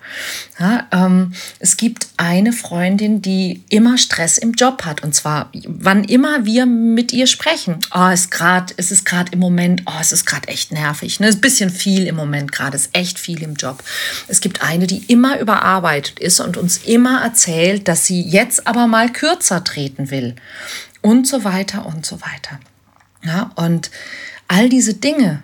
Ja, 0.58 0.88
ähm, 0.92 1.32
es 1.58 1.76
gibt 1.76 2.08
eine 2.16 2.52
Freundin, 2.52 3.22
die 3.22 3.62
immer 3.70 3.98
Stress 3.98 4.36
im 4.36 4.52
Job 4.52 4.84
hat. 4.84 5.02
Und 5.02 5.14
zwar, 5.14 5.50
wann 5.66 6.04
immer 6.04 6.44
wir 6.44 6.66
mit 6.66 7.12
ihr 7.12 7.26
sprechen. 7.26 7.78
Oh, 7.94 8.08
es 8.08 8.26
ist 8.90 9.04
gerade 9.04 9.32
im 9.32 9.38
Moment, 9.38 9.82
oh, 9.86 9.98
es 10.00 10.12
ist 10.12 10.26
gerade 10.26 10.48
echt 10.48 10.72
nervig. 10.72 11.20
Ne? 11.20 11.28
Es 11.28 11.36
ist 11.36 11.38
ein 11.38 11.42
bisschen 11.42 11.70
viel 11.70 12.06
im 12.06 12.16
Moment 12.16 12.52
gerade, 12.52 12.76
ist 12.76 12.90
echt 12.92 13.07
viel 13.16 13.42
im 13.42 13.54
Job. 13.54 13.82
Es 14.26 14.40
gibt 14.40 14.60
eine, 14.60 14.86
die 14.86 14.98
die 14.98 15.12
immer 15.12 15.38
überarbeitet 15.38 16.18
ist 16.18 16.40
und 16.40 16.56
uns 16.56 16.78
immer 16.78 17.22
erzählt, 17.22 17.88
dass 17.88 18.06
sie 18.06 18.22
jetzt 18.22 18.66
aber 18.66 18.86
mal 18.86 19.12
kürzer 19.12 19.62
treten 19.62 20.10
will 20.10 20.34
und 21.02 21.26
so 21.26 21.44
weiter 21.44 21.86
und 21.86 22.04
so 22.04 22.20
weiter. 22.20 22.58
Ja, 23.22 23.50
und 23.56 23.90
all 24.48 24.68
diese 24.68 24.94
Dinge 24.94 25.42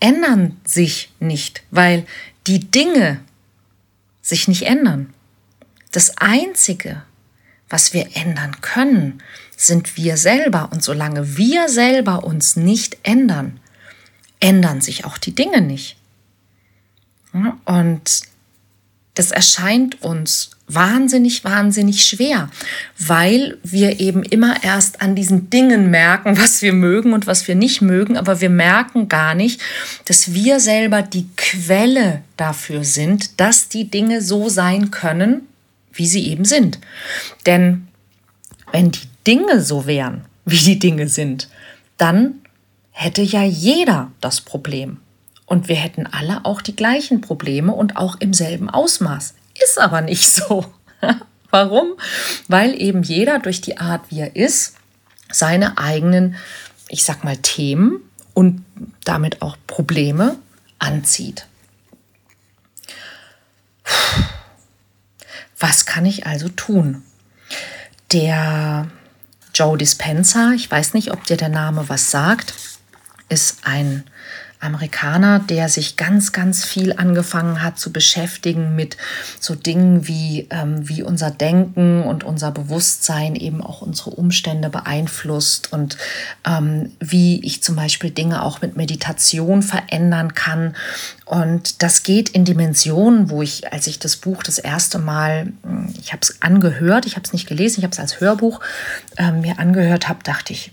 ändern 0.00 0.60
sich 0.64 1.12
nicht, 1.20 1.62
weil 1.70 2.06
die 2.46 2.70
Dinge 2.70 3.20
sich 4.22 4.48
nicht 4.48 4.62
ändern. 4.62 5.12
Das 5.92 6.18
Einzige, 6.18 7.02
was 7.68 7.92
wir 7.92 8.08
ändern 8.14 8.60
können, 8.60 9.22
sind 9.56 9.96
wir 9.96 10.16
selber. 10.16 10.70
Und 10.72 10.82
solange 10.82 11.36
wir 11.36 11.68
selber 11.68 12.24
uns 12.24 12.56
nicht 12.56 12.98
ändern, 13.02 13.60
ändern 14.40 14.80
sich 14.80 15.04
auch 15.04 15.18
die 15.18 15.34
Dinge 15.34 15.60
nicht. 15.60 15.96
Und 17.64 18.22
das 19.14 19.30
erscheint 19.30 20.02
uns 20.02 20.50
wahnsinnig, 20.68 21.44
wahnsinnig 21.44 22.04
schwer, 22.04 22.50
weil 22.98 23.56
wir 23.62 24.00
eben 24.00 24.22
immer 24.22 24.62
erst 24.62 25.00
an 25.00 25.14
diesen 25.14 25.48
Dingen 25.48 25.90
merken, 25.90 26.36
was 26.38 26.60
wir 26.60 26.72
mögen 26.72 27.12
und 27.12 27.26
was 27.26 27.46
wir 27.48 27.54
nicht 27.54 27.80
mögen, 27.82 28.16
aber 28.16 28.40
wir 28.40 28.50
merken 28.50 29.08
gar 29.08 29.34
nicht, 29.34 29.60
dass 30.04 30.34
wir 30.34 30.60
selber 30.60 31.02
die 31.02 31.28
Quelle 31.36 32.22
dafür 32.36 32.84
sind, 32.84 33.40
dass 33.40 33.68
die 33.68 33.90
Dinge 33.90 34.20
so 34.20 34.48
sein 34.48 34.90
können, 34.90 35.42
wie 35.92 36.06
sie 36.06 36.28
eben 36.28 36.44
sind. 36.44 36.78
Denn 37.46 37.88
wenn 38.72 38.90
die 38.90 39.08
Dinge 39.26 39.62
so 39.62 39.86
wären, 39.86 40.24
wie 40.44 40.58
die 40.58 40.78
Dinge 40.78 41.08
sind, 41.08 41.48
dann 41.96 42.34
hätte 42.90 43.22
ja 43.22 43.42
jeder 43.42 44.10
das 44.20 44.40
Problem. 44.40 44.98
Und 45.46 45.68
wir 45.68 45.76
hätten 45.76 46.06
alle 46.06 46.44
auch 46.44 46.60
die 46.60 46.76
gleichen 46.76 47.20
Probleme 47.20 47.72
und 47.72 47.96
auch 47.96 48.16
im 48.20 48.34
selben 48.34 48.68
Ausmaß. 48.68 49.34
Ist 49.62 49.78
aber 49.78 50.00
nicht 50.00 50.28
so. 50.28 50.66
Warum? 51.50 51.94
Weil 52.48 52.80
eben 52.80 53.02
jeder 53.02 53.38
durch 53.38 53.60
die 53.60 53.78
Art, 53.78 54.10
wie 54.10 54.20
er 54.20 54.34
ist, 54.36 54.74
seine 55.30 55.78
eigenen, 55.78 56.36
ich 56.88 57.04
sag 57.04 57.24
mal, 57.24 57.36
Themen 57.36 58.00
und 58.34 58.64
damit 59.04 59.40
auch 59.40 59.56
Probleme 59.66 60.36
anzieht. 60.78 61.46
Was 65.58 65.86
kann 65.86 66.04
ich 66.04 66.26
also 66.26 66.48
tun? 66.50 67.02
Der 68.12 68.88
Joe 69.54 69.78
Dispenza, 69.78 70.52
ich 70.54 70.70
weiß 70.70 70.92
nicht, 70.92 71.12
ob 71.12 71.24
dir 71.24 71.38
der 71.38 71.48
Name 71.48 71.88
was 71.88 72.10
sagt, 72.10 72.52
ist 73.30 73.60
ein 73.64 74.04
Amerikaner, 74.66 75.38
der 75.38 75.68
sich 75.68 75.96
ganz, 75.96 76.32
ganz 76.32 76.64
viel 76.64 76.92
angefangen 76.92 77.62
hat 77.62 77.78
zu 77.78 77.92
beschäftigen 77.92 78.76
mit 78.76 78.96
so 79.40 79.54
Dingen 79.54 80.06
wie, 80.06 80.46
ähm, 80.50 80.88
wie 80.88 81.02
unser 81.02 81.30
Denken 81.30 82.02
und 82.02 82.24
unser 82.24 82.50
Bewusstsein 82.50 83.36
eben 83.36 83.62
auch 83.62 83.80
unsere 83.80 84.10
Umstände 84.10 84.68
beeinflusst 84.68 85.72
und 85.72 85.96
ähm, 86.44 86.92
wie 87.00 87.44
ich 87.44 87.62
zum 87.62 87.76
Beispiel 87.76 88.10
Dinge 88.10 88.42
auch 88.42 88.60
mit 88.60 88.76
Meditation 88.76 89.62
verändern 89.62 90.34
kann. 90.34 90.76
Und 91.24 91.82
das 91.82 92.02
geht 92.02 92.28
in 92.28 92.44
Dimensionen, 92.44 93.30
wo 93.30 93.42
ich, 93.42 93.72
als 93.72 93.86
ich 93.86 93.98
das 93.98 94.16
Buch 94.16 94.42
das 94.42 94.58
erste 94.58 94.98
Mal, 94.98 95.52
hm, 95.62 95.94
ich 96.00 96.12
habe 96.12 96.20
es 96.22 96.42
angehört, 96.42 97.06
ich 97.06 97.16
habe 97.16 97.24
es 97.24 97.32
nicht 97.32 97.48
gelesen, 97.48 97.80
ich 97.80 97.84
habe 97.84 97.92
es 97.92 98.00
als 98.00 98.20
Hörbuch 98.20 98.60
äh, 99.16 99.32
mir 99.32 99.58
angehört 99.58 100.08
habe, 100.08 100.22
dachte 100.22 100.52
ich, 100.52 100.72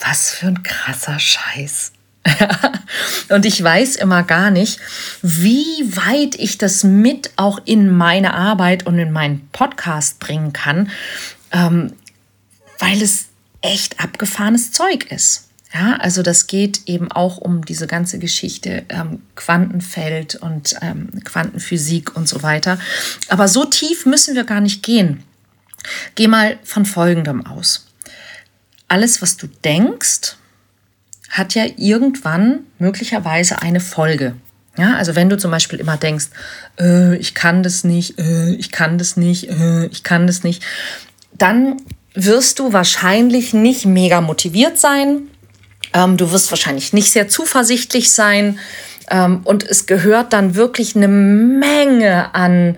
was 0.00 0.30
für 0.30 0.48
ein 0.48 0.62
krasser 0.62 1.18
Scheiß. 1.18 1.92
und 3.28 3.46
ich 3.46 3.62
weiß 3.62 3.96
immer 3.96 4.22
gar 4.22 4.50
nicht, 4.50 4.80
wie 5.22 5.96
weit 5.96 6.34
ich 6.36 6.58
das 6.58 6.84
mit 6.84 7.30
auch 7.36 7.60
in 7.64 7.94
meine 7.94 8.34
Arbeit 8.34 8.86
und 8.86 8.98
in 8.98 9.12
meinen 9.12 9.48
Podcast 9.52 10.18
bringen 10.18 10.52
kann, 10.52 10.90
ähm, 11.52 11.92
weil 12.78 13.02
es 13.02 13.26
echt 13.60 14.00
abgefahrenes 14.00 14.72
Zeug 14.72 15.10
ist. 15.10 15.48
Ja, 15.74 15.96
also 15.96 16.22
das 16.22 16.46
geht 16.46 16.82
eben 16.86 17.10
auch 17.10 17.36
um 17.38 17.64
diese 17.64 17.86
ganze 17.86 18.18
Geschichte 18.18 18.84
ähm, 18.88 19.22
Quantenfeld 19.34 20.36
und 20.36 20.76
ähm, 20.80 21.08
Quantenphysik 21.24 22.16
und 22.16 22.28
so 22.28 22.42
weiter. 22.42 22.78
Aber 23.28 23.48
so 23.48 23.64
tief 23.64 24.06
müssen 24.06 24.34
wir 24.34 24.44
gar 24.44 24.60
nicht 24.60 24.82
gehen. 24.82 25.22
Geh 26.14 26.28
mal 26.28 26.58
von 26.64 26.86
Folgendem 26.86 27.44
aus. 27.44 27.86
Alles, 28.88 29.20
was 29.20 29.36
du 29.36 29.48
denkst, 29.48 30.36
hat 31.30 31.54
ja 31.54 31.64
irgendwann 31.76 32.60
möglicherweise 32.78 33.62
eine 33.62 33.80
Folge. 33.80 34.34
Ja, 34.78 34.94
also 34.96 35.16
wenn 35.16 35.28
du 35.30 35.38
zum 35.38 35.50
Beispiel 35.50 35.80
immer 35.80 35.96
denkst, 35.96 36.26
äh, 36.78 37.16
ich 37.16 37.34
kann 37.34 37.62
das 37.62 37.84
nicht, 37.84 38.18
äh, 38.18 38.54
ich 38.54 38.72
kann 38.72 38.98
das 38.98 39.16
nicht, 39.16 39.48
äh, 39.48 39.86
ich 39.86 40.02
kann 40.02 40.26
das 40.26 40.42
nicht, 40.42 40.62
dann 41.32 41.78
wirst 42.14 42.58
du 42.58 42.72
wahrscheinlich 42.72 43.54
nicht 43.54 43.86
mega 43.86 44.20
motiviert 44.20 44.78
sein. 44.78 45.28
Ähm, 45.92 46.16
du 46.16 46.30
wirst 46.30 46.50
wahrscheinlich 46.50 46.92
nicht 46.92 47.10
sehr 47.10 47.28
zuversichtlich 47.28 48.10
sein. 48.10 48.58
Ähm, 49.10 49.40
und 49.44 49.64
es 49.64 49.86
gehört 49.86 50.32
dann 50.32 50.56
wirklich 50.56 50.96
eine 50.96 51.08
Menge 51.08 52.34
an 52.34 52.76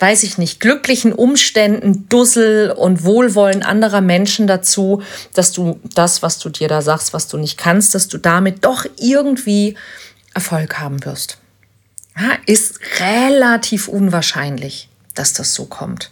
weiß 0.00 0.22
ich 0.22 0.38
nicht, 0.38 0.60
glücklichen 0.60 1.12
Umständen, 1.12 2.08
Dussel 2.08 2.70
und 2.70 3.04
Wohlwollen 3.04 3.62
anderer 3.62 4.00
Menschen 4.00 4.46
dazu, 4.46 5.02
dass 5.34 5.52
du 5.52 5.78
das, 5.94 6.22
was 6.22 6.38
du 6.38 6.48
dir 6.48 6.68
da 6.68 6.80
sagst, 6.80 7.12
was 7.12 7.28
du 7.28 7.36
nicht 7.36 7.58
kannst, 7.58 7.94
dass 7.94 8.08
du 8.08 8.16
damit 8.16 8.64
doch 8.64 8.86
irgendwie 8.98 9.76
Erfolg 10.32 10.78
haben 10.78 11.04
wirst. 11.04 11.38
Ja, 12.18 12.30
ist 12.46 12.80
relativ 12.98 13.88
unwahrscheinlich, 13.88 14.88
dass 15.14 15.34
das 15.34 15.54
so 15.54 15.66
kommt. 15.66 16.10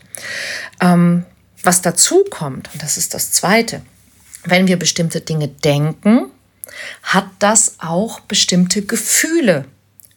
Ähm, 0.80 1.25
was 1.62 1.83
dazu 1.83 2.25
kommt, 2.28 2.71
und 2.73 2.83
das 2.83 2.99
ist 2.99 3.14
das 3.14 3.33
Zweite, 3.33 3.83
wenn 4.45 4.68
wir 4.68 4.78
bestimmte 4.78 5.23
Dinge 5.23 5.49
denken, 5.49 6.26
hat 7.02 7.26
das 7.38 7.76
auch 7.78 8.21
bestimmte 8.21 8.83
Gefühle 8.83 9.64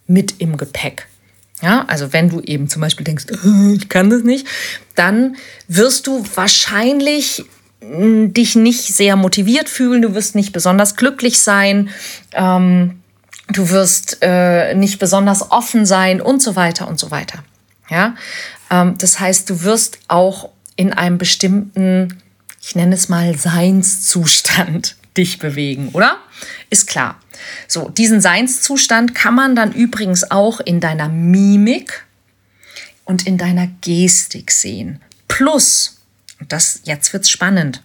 mit 0.06 0.40
im 0.40 0.56
Gepäck. 0.56 1.08
Ja, 1.62 1.84
also 1.86 2.12
wenn 2.12 2.28
du 2.28 2.40
eben 2.40 2.68
zum 2.68 2.82
Beispiel 2.82 3.04
denkst, 3.04 3.26
äh, 3.30 3.74
ich 3.74 3.88
kann 3.88 4.10
das 4.10 4.24
nicht, 4.24 4.46
dann 4.96 5.36
wirst 5.68 6.08
du 6.08 6.24
wahrscheinlich 6.34 7.44
hm, 7.80 8.34
dich 8.34 8.56
nicht 8.56 8.94
sehr 8.94 9.14
motiviert 9.16 9.68
fühlen, 9.68 10.02
du 10.02 10.14
wirst 10.14 10.34
nicht 10.34 10.52
besonders 10.52 10.96
glücklich 10.96 11.38
sein, 11.38 11.90
ähm, 12.32 13.00
du 13.48 13.70
wirst 13.70 14.18
äh, 14.22 14.74
nicht 14.74 14.98
besonders 14.98 15.50
offen 15.52 15.86
sein 15.86 16.20
und 16.20 16.42
so 16.42 16.56
weiter 16.56 16.88
und 16.88 16.98
so 16.98 17.12
weiter. 17.12 17.44
Ja, 17.88 18.16
ähm, 18.70 18.96
das 18.98 19.20
heißt, 19.20 19.48
du 19.48 19.62
wirst 19.62 20.00
auch 20.08 20.50
in 20.74 20.92
einem 20.92 21.18
bestimmten, 21.18 22.22
ich 22.60 22.74
nenne 22.74 22.94
es 22.96 23.08
mal 23.08 23.36
Seinszustand 23.36 24.96
dich 25.16 25.38
bewegen, 25.38 25.90
oder? 25.92 26.16
Ist 26.70 26.88
klar. 26.88 27.20
So, 27.68 27.88
diesen 27.88 28.20
Seinszustand 28.20 29.14
kann 29.14 29.34
man 29.34 29.56
dann 29.56 29.72
übrigens 29.72 30.30
auch 30.30 30.60
in 30.60 30.80
deiner 30.80 31.08
Mimik 31.08 32.04
und 33.04 33.26
in 33.26 33.38
deiner 33.38 33.68
Gestik 33.80 34.50
sehen. 34.50 35.00
Plus, 35.28 35.98
und 36.40 36.52
das 36.52 36.80
jetzt 36.84 37.12
wird's 37.12 37.30
spannend, 37.30 37.82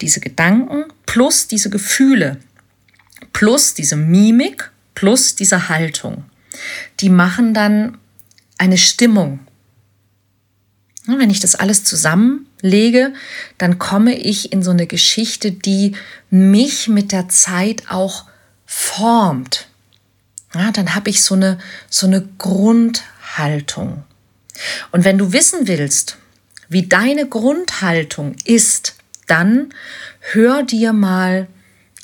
diese 0.00 0.20
Gedanken 0.20 0.84
plus 1.06 1.48
diese 1.48 1.70
Gefühle 1.70 2.38
plus 3.32 3.74
diese 3.74 3.96
Mimik 3.96 4.70
plus 4.94 5.34
diese 5.34 5.68
Haltung, 5.68 6.24
die 7.00 7.08
machen 7.08 7.54
dann 7.54 7.98
eine 8.58 8.78
Stimmung. 8.78 9.40
Wenn 11.06 11.30
ich 11.30 11.40
das 11.40 11.56
alles 11.56 11.82
zusammenlege, 11.82 13.12
dann 13.58 13.78
komme 13.78 14.16
ich 14.16 14.52
in 14.52 14.62
so 14.62 14.70
eine 14.70 14.86
Geschichte, 14.86 15.50
die 15.50 15.96
mich 16.30 16.88
mit 16.88 17.10
der 17.10 17.28
Zeit 17.28 17.84
auch 17.88 18.26
formt, 18.74 19.68
ja, 20.54 20.70
dann 20.72 20.94
habe 20.94 21.10
ich 21.10 21.22
so 21.22 21.34
eine, 21.34 21.58
so 21.90 22.06
eine 22.06 22.26
Grundhaltung. 22.38 24.04
Und 24.90 25.04
wenn 25.04 25.18
du 25.18 25.32
wissen 25.32 25.68
willst, 25.68 26.16
wie 26.68 26.86
deine 26.88 27.28
Grundhaltung 27.28 28.34
ist, 28.44 28.96
dann 29.26 29.74
hör 30.20 30.62
dir 30.62 30.94
mal 30.94 31.48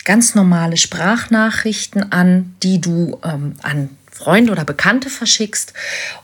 ganz 0.05 0.35
normale 0.35 0.77
Sprachnachrichten 0.77 2.13
an, 2.13 2.55
die 2.63 2.81
du 2.81 3.19
ähm, 3.25 3.55
an 3.63 3.91
Freunde 4.13 4.53
oder 4.53 4.65
Bekannte 4.65 5.11
verschickst 5.11 5.73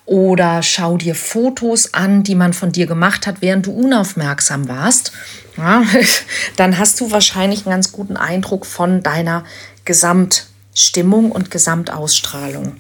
oder 0.05 0.63
schau 0.63 0.99
dir 0.99 1.15
Fotos 1.15 1.95
an, 1.95 2.23
die 2.23 2.35
man 2.35 2.53
von 2.53 2.71
dir 2.71 2.87
gemacht 2.87 3.27
hat, 3.27 3.37
während 3.41 3.67
du 3.67 3.73
unaufmerksam 3.73 4.69
warst. 4.69 5.13
Ja, 5.57 5.85
dann 6.57 6.79
hast 6.79 7.01
du 7.01 7.11
wahrscheinlich 7.11 7.61
einen 7.61 7.77
ganz 7.77 7.93
guten 7.93 8.17
Eindruck 8.17 8.67
von 8.67 9.03
deiner 9.03 9.45
Gesamtstimmung 9.85 11.31
und 11.33 11.51
Gesamtausstrahlung. 11.51 12.77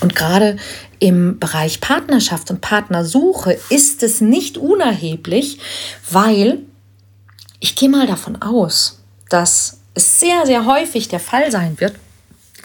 Und 0.00 0.16
gerade 0.16 0.56
im 0.98 1.38
Bereich 1.38 1.80
Partnerschaft 1.80 2.50
und 2.50 2.60
Partnersuche 2.60 3.58
ist 3.70 4.02
es 4.02 4.20
nicht 4.20 4.58
unerheblich, 4.58 5.58
weil 6.10 6.58
ich 7.60 7.76
gehe 7.76 7.88
mal 7.88 8.06
davon 8.06 8.42
aus, 8.42 9.00
dass 9.28 9.78
es 9.94 10.20
sehr, 10.20 10.44
sehr 10.46 10.66
häufig 10.66 11.08
der 11.08 11.20
Fall 11.20 11.50
sein 11.50 11.80
wird, 11.80 11.94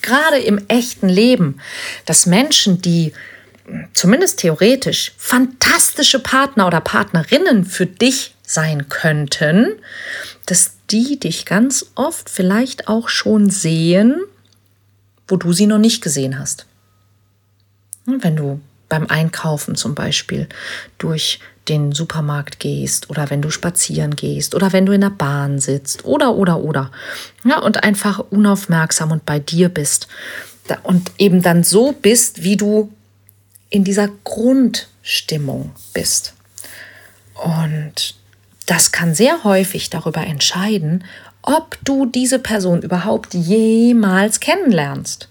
gerade 0.02 0.40
im 0.40 0.66
echten 0.68 1.10
Leben, 1.10 1.62
dass 2.06 2.26
Menschen, 2.26 2.82
die 2.82 3.14
zumindest 3.94 4.40
theoretisch 4.40 5.14
fantastische 5.18 6.20
Partner 6.20 6.68
oder 6.68 6.82
Partnerinnen 6.82 7.66
für 7.66 7.86
dich 7.86 8.36
sein 8.46 8.90
könnten, 8.90 9.76
dass 10.48 10.72
die 10.92 11.20
dich 11.20 11.46
ganz 11.46 11.86
oft 11.96 12.30
vielleicht 12.30 12.88
auch 12.88 13.10
schon 13.10 13.50
sehen, 13.50 14.22
wo 15.28 15.38
du 15.38 15.54
sie 15.54 15.68
noch 15.68 15.78
nicht 15.78 16.02
gesehen 16.02 16.40
hast. 16.40 16.66
Wenn 18.06 18.36
du 18.36 18.60
beim 18.88 19.06
Einkaufen 19.08 19.76
zum 19.76 19.94
Beispiel 19.94 20.48
durch 20.98 21.40
den 21.68 21.92
Supermarkt 21.92 22.60
gehst 22.60 23.12
oder 23.12 23.30
wenn 23.30 23.44
du 23.44 23.52
spazieren 23.52 24.16
gehst 24.16 24.56
oder 24.56 24.74
wenn 24.74 24.88
du 24.88 24.92
in 24.92 25.02
der 25.02 25.12
Bahn 25.12 25.60
sitzt 25.60 26.04
oder 26.04 26.36
oder 26.36 26.60
oder. 26.60 26.92
Ja, 27.44 27.60
und 27.60 27.84
einfach 27.84 28.20
unaufmerksam 28.32 29.12
und 29.12 29.26
bei 29.26 29.38
dir 29.40 29.70
bist 29.70 30.08
und 30.84 31.12
eben 31.18 31.42
dann 31.42 31.64
so 31.64 31.92
bist, 31.94 32.44
wie 32.44 32.58
du 32.58 32.92
in 33.70 33.84
dieser 33.84 34.10
Grundstimmung 34.24 35.72
bist. 35.94 36.34
Und 37.36 38.16
das 38.70 38.92
kann 38.92 39.16
sehr 39.16 39.44
häufig 39.44 39.90
darüber 39.90 40.22
entscheiden, 40.22 41.04
ob 41.42 41.78
du 41.84 42.06
diese 42.06 42.38
Person 42.38 42.84
überhaupt 42.84 43.34
jemals 43.34 44.40
kennenlernst. 44.40 45.28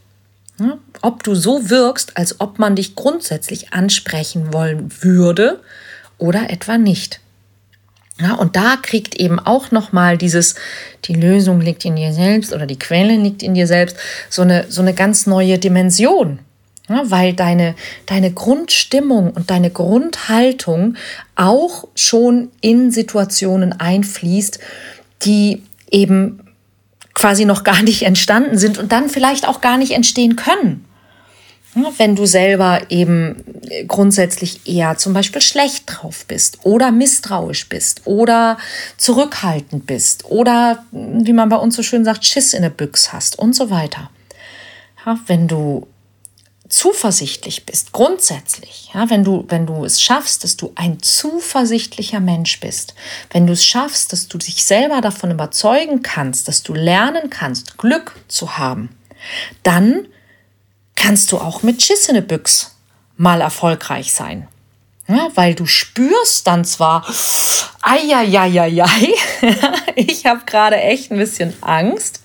Ob 1.02 1.22
du 1.22 1.36
so 1.36 1.70
wirkst, 1.70 2.16
als 2.16 2.40
ob 2.40 2.58
man 2.58 2.74
dich 2.74 2.96
grundsätzlich 2.96 3.72
ansprechen 3.72 4.52
wollen 4.52 4.90
würde 5.02 5.60
oder 6.18 6.50
etwa 6.50 6.78
nicht. 6.78 7.20
Ja, 8.20 8.34
und 8.34 8.56
da 8.56 8.74
kriegt 8.82 9.14
eben 9.14 9.38
auch 9.38 9.70
nochmal 9.70 10.18
dieses, 10.18 10.56
die 11.04 11.14
Lösung 11.14 11.60
liegt 11.60 11.84
in 11.84 11.94
dir 11.94 12.12
selbst 12.12 12.52
oder 12.52 12.66
die 12.66 12.78
Quelle 12.78 13.14
liegt 13.16 13.44
in 13.44 13.54
dir 13.54 13.68
selbst, 13.68 13.96
so 14.28 14.42
eine, 14.42 14.66
so 14.68 14.82
eine 14.82 14.94
ganz 14.94 15.28
neue 15.28 15.58
Dimension. 15.58 16.40
Ja, 16.88 17.02
weil 17.04 17.34
deine, 17.34 17.74
deine 18.06 18.32
Grundstimmung 18.32 19.30
und 19.30 19.50
deine 19.50 19.70
Grundhaltung 19.70 20.96
auch 21.38 21.88
schon 21.94 22.50
in 22.60 22.90
Situationen 22.90 23.72
einfließt, 23.72 24.58
die 25.22 25.62
eben 25.90 26.40
quasi 27.14 27.44
noch 27.44 27.64
gar 27.64 27.82
nicht 27.82 28.02
entstanden 28.02 28.58
sind 28.58 28.76
und 28.78 28.92
dann 28.92 29.08
vielleicht 29.08 29.48
auch 29.48 29.60
gar 29.60 29.78
nicht 29.78 29.92
entstehen 29.92 30.36
können. 30.36 30.84
Wenn 31.96 32.16
du 32.16 32.26
selber 32.26 32.82
eben 32.88 33.44
grundsätzlich 33.86 34.66
eher 34.66 34.96
zum 34.96 35.12
Beispiel 35.12 35.40
schlecht 35.40 35.84
drauf 35.86 36.24
bist 36.26 36.58
oder 36.64 36.90
misstrauisch 36.90 37.68
bist 37.68 38.02
oder 38.04 38.58
zurückhaltend 38.96 39.86
bist 39.86 40.24
oder, 40.24 40.84
wie 40.90 41.32
man 41.32 41.50
bei 41.50 41.56
uns 41.56 41.76
so 41.76 41.84
schön 41.84 42.04
sagt, 42.04 42.24
Schiss 42.24 42.52
in 42.52 42.62
der 42.62 42.70
Büchse 42.70 43.12
hast 43.12 43.38
und 43.38 43.54
so 43.54 43.70
weiter. 43.70 44.10
Wenn 45.26 45.46
du 45.46 45.86
zuversichtlich 46.68 47.64
bist, 47.64 47.92
grundsätzlich, 47.92 48.90
ja, 48.92 49.08
wenn 49.10 49.24
du, 49.24 49.44
wenn 49.48 49.66
du 49.66 49.84
es 49.84 50.02
schaffst, 50.02 50.44
dass 50.44 50.56
du 50.56 50.72
ein 50.74 51.02
zuversichtlicher 51.02 52.20
Mensch 52.20 52.60
bist, 52.60 52.94
wenn 53.30 53.46
du 53.46 53.54
es 53.54 53.64
schaffst, 53.64 54.12
dass 54.12 54.28
du 54.28 54.38
dich 54.38 54.64
selber 54.64 55.00
davon 55.00 55.30
überzeugen 55.30 56.02
kannst, 56.02 56.48
dass 56.48 56.62
du 56.62 56.74
lernen 56.74 57.30
kannst, 57.30 57.78
Glück 57.78 58.16
zu 58.28 58.58
haben, 58.58 58.90
dann 59.62 60.06
kannst 60.94 61.32
du 61.32 61.38
auch 61.38 61.62
mit 61.62 61.82
Schiss 61.82 62.06
der 62.06 62.20
Büchs 62.20 62.76
mal 63.16 63.40
erfolgreich 63.40 64.12
sein. 64.12 64.48
Ja, 65.06 65.28
weil 65.34 65.54
du 65.54 65.64
spürst 65.64 66.46
dann 66.46 66.66
zwar, 66.66 67.06
eieieiei, 67.80 69.14
ich 69.94 70.26
habe 70.26 70.42
gerade 70.44 70.76
echt 70.76 71.10
ein 71.10 71.16
bisschen 71.16 71.54
Angst, 71.62 72.20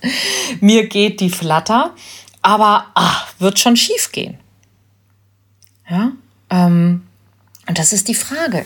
mir 0.60 0.86
geht 0.86 1.20
die 1.20 1.30
Flatter, 1.30 1.94
aber 2.44 2.86
ach, 2.94 3.32
wird 3.38 3.58
schon 3.58 3.76
schief 3.76 4.12
gehen. 4.12 4.38
Ja, 5.88 6.12
ähm, 6.50 7.02
und 7.66 7.78
das 7.78 7.92
ist 7.92 8.08
die 8.08 8.14
Frage, 8.14 8.64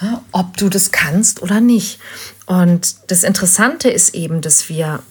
ja, 0.00 0.22
ob 0.32 0.56
du 0.56 0.68
das 0.68 0.90
kannst 0.90 1.42
oder 1.42 1.60
nicht. 1.60 2.00
Und 2.46 3.10
das 3.10 3.22
Interessante 3.24 3.90
ist 3.90 4.14
eben, 4.14 4.40
dass 4.40 4.68
wir 4.68 5.02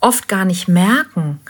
oft 0.00 0.28
gar 0.28 0.44
nicht 0.44 0.68
merken, 0.68 1.40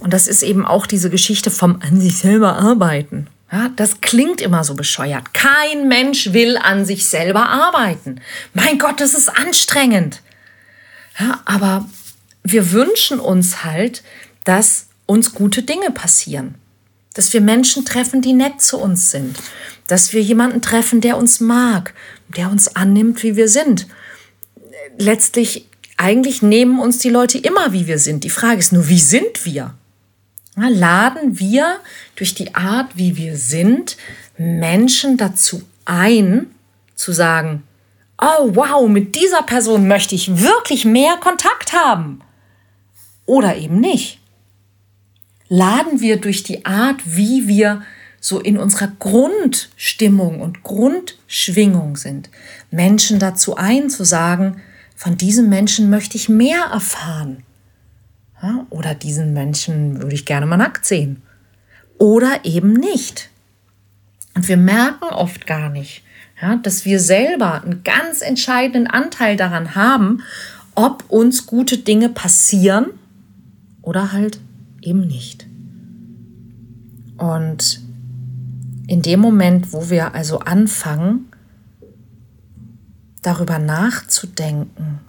und 0.00 0.12
das 0.12 0.28
ist 0.28 0.42
eben 0.42 0.64
auch 0.64 0.86
diese 0.86 1.10
Geschichte 1.10 1.50
vom 1.50 1.80
an 1.82 2.00
sich 2.00 2.18
selber 2.18 2.56
arbeiten. 2.56 3.26
Ja, 3.50 3.70
das 3.74 4.00
klingt 4.00 4.40
immer 4.40 4.62
so 4.62 4.74
bescheuert. 4.74 5.34
Kein 5.34 5.88
Mensch 5.88 6.32
will 6.32 6.56
an 6.56 6.84
sich 6.84 7.06
selber 7.06 7.48
arbeiten. 7.48 8.20
Mein 8.54 8.78
Gott, 8.78 9.00
das 9.00 9.14
ist 9.14 9.28
anstrengend. 9.28 10.22
Ja, 11.18 11.40
aber 11.46 11.86
wir 12.44 12.72
wünschen 12.72 13.18
uns 13.18 13.64
halt, 13.64 14.02
dass 14.48 14.86
uns 15.04 15.34
gute 15.34 15.62
Dinge 15.62 15.90
passieren. 15.90 16.54
Dass 17.12 17.34
wir 17.34 17.42
Menschen 17.42 17.84
treffen, 17.84 18.22
die 18.22 18.32
nett 18.32 18.62
zu 18.62 18.78
uns 18.78 19.10
sind. 19.10 19.36
Dass 19.88 20.14
wir 20.14 20.22
jemanden 20.22 20.62
treffen, 20.62 21.02
der 21.02 21.18
uns 21.18 21.40
mag, 21.40 21.92
der 22.34 22.50
uns 22.50 22.74
annimmt, 22.74 23.22
wie 23.22 23.36
wir 23.36 23.50
sind. 23.50 23.86
Letztlich, 24.96 25.68
eigentlich 25.98 26.40
nehmen 26.40 26.80
uns 26.80 26.96
die 26.96 27.10
Leute 27.10 27.36
immer, 27.36 27.74
wie 27.74 27.86
wir 27.86 27.98
sind. 27.98 28.24
Die 28.24 28.30
Frage 28.30 28.58
ist 28.58 28.72
nur, 28.72 28.88
wie 28.88 29.00
sind 29.00 29.44
wir? 29.44 29.74
Laden 30.56 31.38
wir 31.38 31.76
durch 32.16 32.34
die 32.34 32.54
Art, 32.54 32.92
wie 32.94 33.18
wir 33.18 33.36
sind, 33.36 33.98
Menschen 34.38 35.18
dazu 35.18 35.60
ein, 35.84 36.46
zu 36.94 37.12
sagen, 37.12 37.64
oh 38.18 38.54
wow, 38.54 38.88
mit 38.88 39.14
dieser 39.14 39.42
Person 39.42 39.88
möchte 39.88 40.14
ich 40.14 40.40
wirklich 40.40 40.86
mehr 40.86 41.18
Kontakt 41.18 41.74
haben. 41.74 42.22
Oder 43.26 43.58
eben 43.58 43.78
nicht 43.78 44.17
laden 45.48 46.00
wir 46.00 46.20
durch 46.20 46.42
die 46.42 46.64
Art, 46.66 47.00
wie 47.04 47.48
wir 47.48 47.82
so 48.20 48.40
in 48.40 48.58
unserer 48.58 48.88
Grundstimmung 48.98 50.40
und 50.40 50.62
Grundschwingung 50.62 51.96
sind, 51.96 52.30
Menschen 52.70 53.18
dazu 53.18 53.56
ein, 53.56 53.90
zu 53.90 54.04
sagen, 54.04 54.60
von 54.96 55.16
diesem 55.16 55.48
Menschen 55.48 55.90
möchte 55.90 56.16
ich 56.16 56.28
mehr 56.28 56.62
erfahren. 56.72 57.44
Oder 58.70 58.94
diesen 58.94 59.32
Menschen 59.32 60.02
würde 60.02 60.14
ich 60.14 60.24
gerne 60.24 60.46
mal 60.46 60.56
nackt 60.56 60.84
sehen. 60.84 61.22
Oder 61.98 62.44
eben 62.44 62.72
nicht. 62.72 63.30
Und 64.34 64.48
wir 64.48 64.56
merken 64.56 65.04
oft 65.04 65.46
gar 65.46 65.68
nicht, 65.68 66.02
ja, 66.40 66.56
dass 66.56 66.84
wir 66.84 67.00
selber 67.00 67.62
einen 67.62 67.82
ganz 67.82 68.20
entscheidenden 68.20 68.86
Anteil 68.86 69.36
daran 69.36 69.74
haben, 69.74 70.22
ob 70.76 71.04
uns 71.08 71.46
gute 71.46 71.78
Dinge 71.78 72.08
passieren 72.08 72.86
oder 73.82 74.12
halt 74.12 74.38
eben 74.82 75.06
nicht. 75.06 75.46
Und 77.16 77.80
in 78.86 79.02
dem 79.02 79.20
Moment, 79.20 79.72
wo 79.72 79.90
wir 79.90 80.14
also 80.14 80.38
anfangen, 80.40 81.26
darüber 83.22 83.58
nachzudenken, 83.58 85.00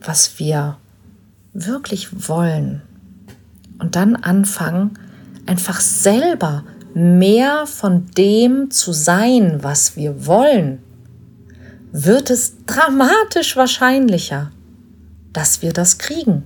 was 0.00 0.38
wir 0.38 0.76
wirklich 1.52 2.28
wollen, 2.28 2.82
und 3.78 3.94
dann 3.96 4.16
anfangen, 4.16 4.98
einfach 5.46 5.80
selber 5.80 6.64
mehr 6.94 7.66
von 7.66 8.06
dem 8.16 8.70
zu 8.70 8.92
sein, 8.92 9.62
was 9.62 9.96
wir 9.96 10.26
wollen, 10.26 10.80
wird 11.92 12.30
es 12.30 12.64
dramatisch 12.66 13.56
wahrscheinlicher, 13.56 14.50
dass 15.32 15.62
wir 15.62 15.72
das 15.72 15.98
kriegen 15.98 16.42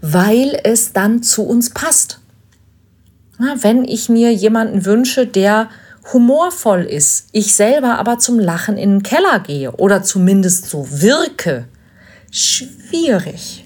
weil 0.00 0.58
es 0.64 0.92
dann 0.92 1.22
zu 1.22 1.44
uns 1.44 1.70
passt. 1.70 2.20
Na, 3.38 3.56
wenn 3.62 3.84
ich 3.84 4.08
mir 4.08 4.32
jemanden 4.32 4.84
wünsche, 4.84 5.26
der 5.26 5.68
humorvoll 6.12 6.82
ist, 6.82 7.28
ich 7.32 7.54
selber 7.54 7.98
aber 7.98 8.18
zum 8.18 8.38
Lachen 8.38 8.76
in 8.76 8.90
den 8.90 9.02
Keller 9.02 9.40
gehe 9.40 9.72
oder 9.72 10.02
zumindest 10.02 10.66
so 10.70 10.86
wirke, 10.90 11.66
schwierig. 12.30 13.64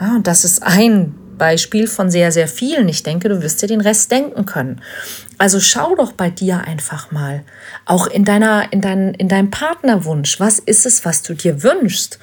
Ja, 0.00 0.16
und 0.16 0.26
das 0.26 0.44
ist 0.44 0.62
ein 0.62 1.14
Beispiel 1.38 1.86
von 1.86 2.10
sehr, 2.10 2.32
sehr 2.32 2.48
vielen. 2.48 2.88
Ich 2.88 3.02
denke, 3.02 3.28
du 3.28 3.42
wirst 3.42 3.62
dir 3.62 3.66
den 3.66 3.80
Rest 3.80 4.10
denken 4.10 4.46
können. 4.46 4.80
Also 5.38 5.60
schau 5.60 5.94
doch 5.94 6.12
bei 6.12 6.30
dir 6.30 6.58
einfach 6.58 7.10
mal, 7.10 7.42
auch 7.84 8.06
in, 8.06 8.24
deiner, 8.24 8.72
in, 8.72 8.80
dein, 8.80 9.14
in 9.14 9.28
deinem 9.28 9.50
Partnerwunsch, 9.50 10.38
was 10.40 10.58
ist 10.58 10.86
es, 10.86 11.04
was 11.04 11.22
du 11.22 11.34
dir 11.34 11.62
wünschst? 11.62 12.18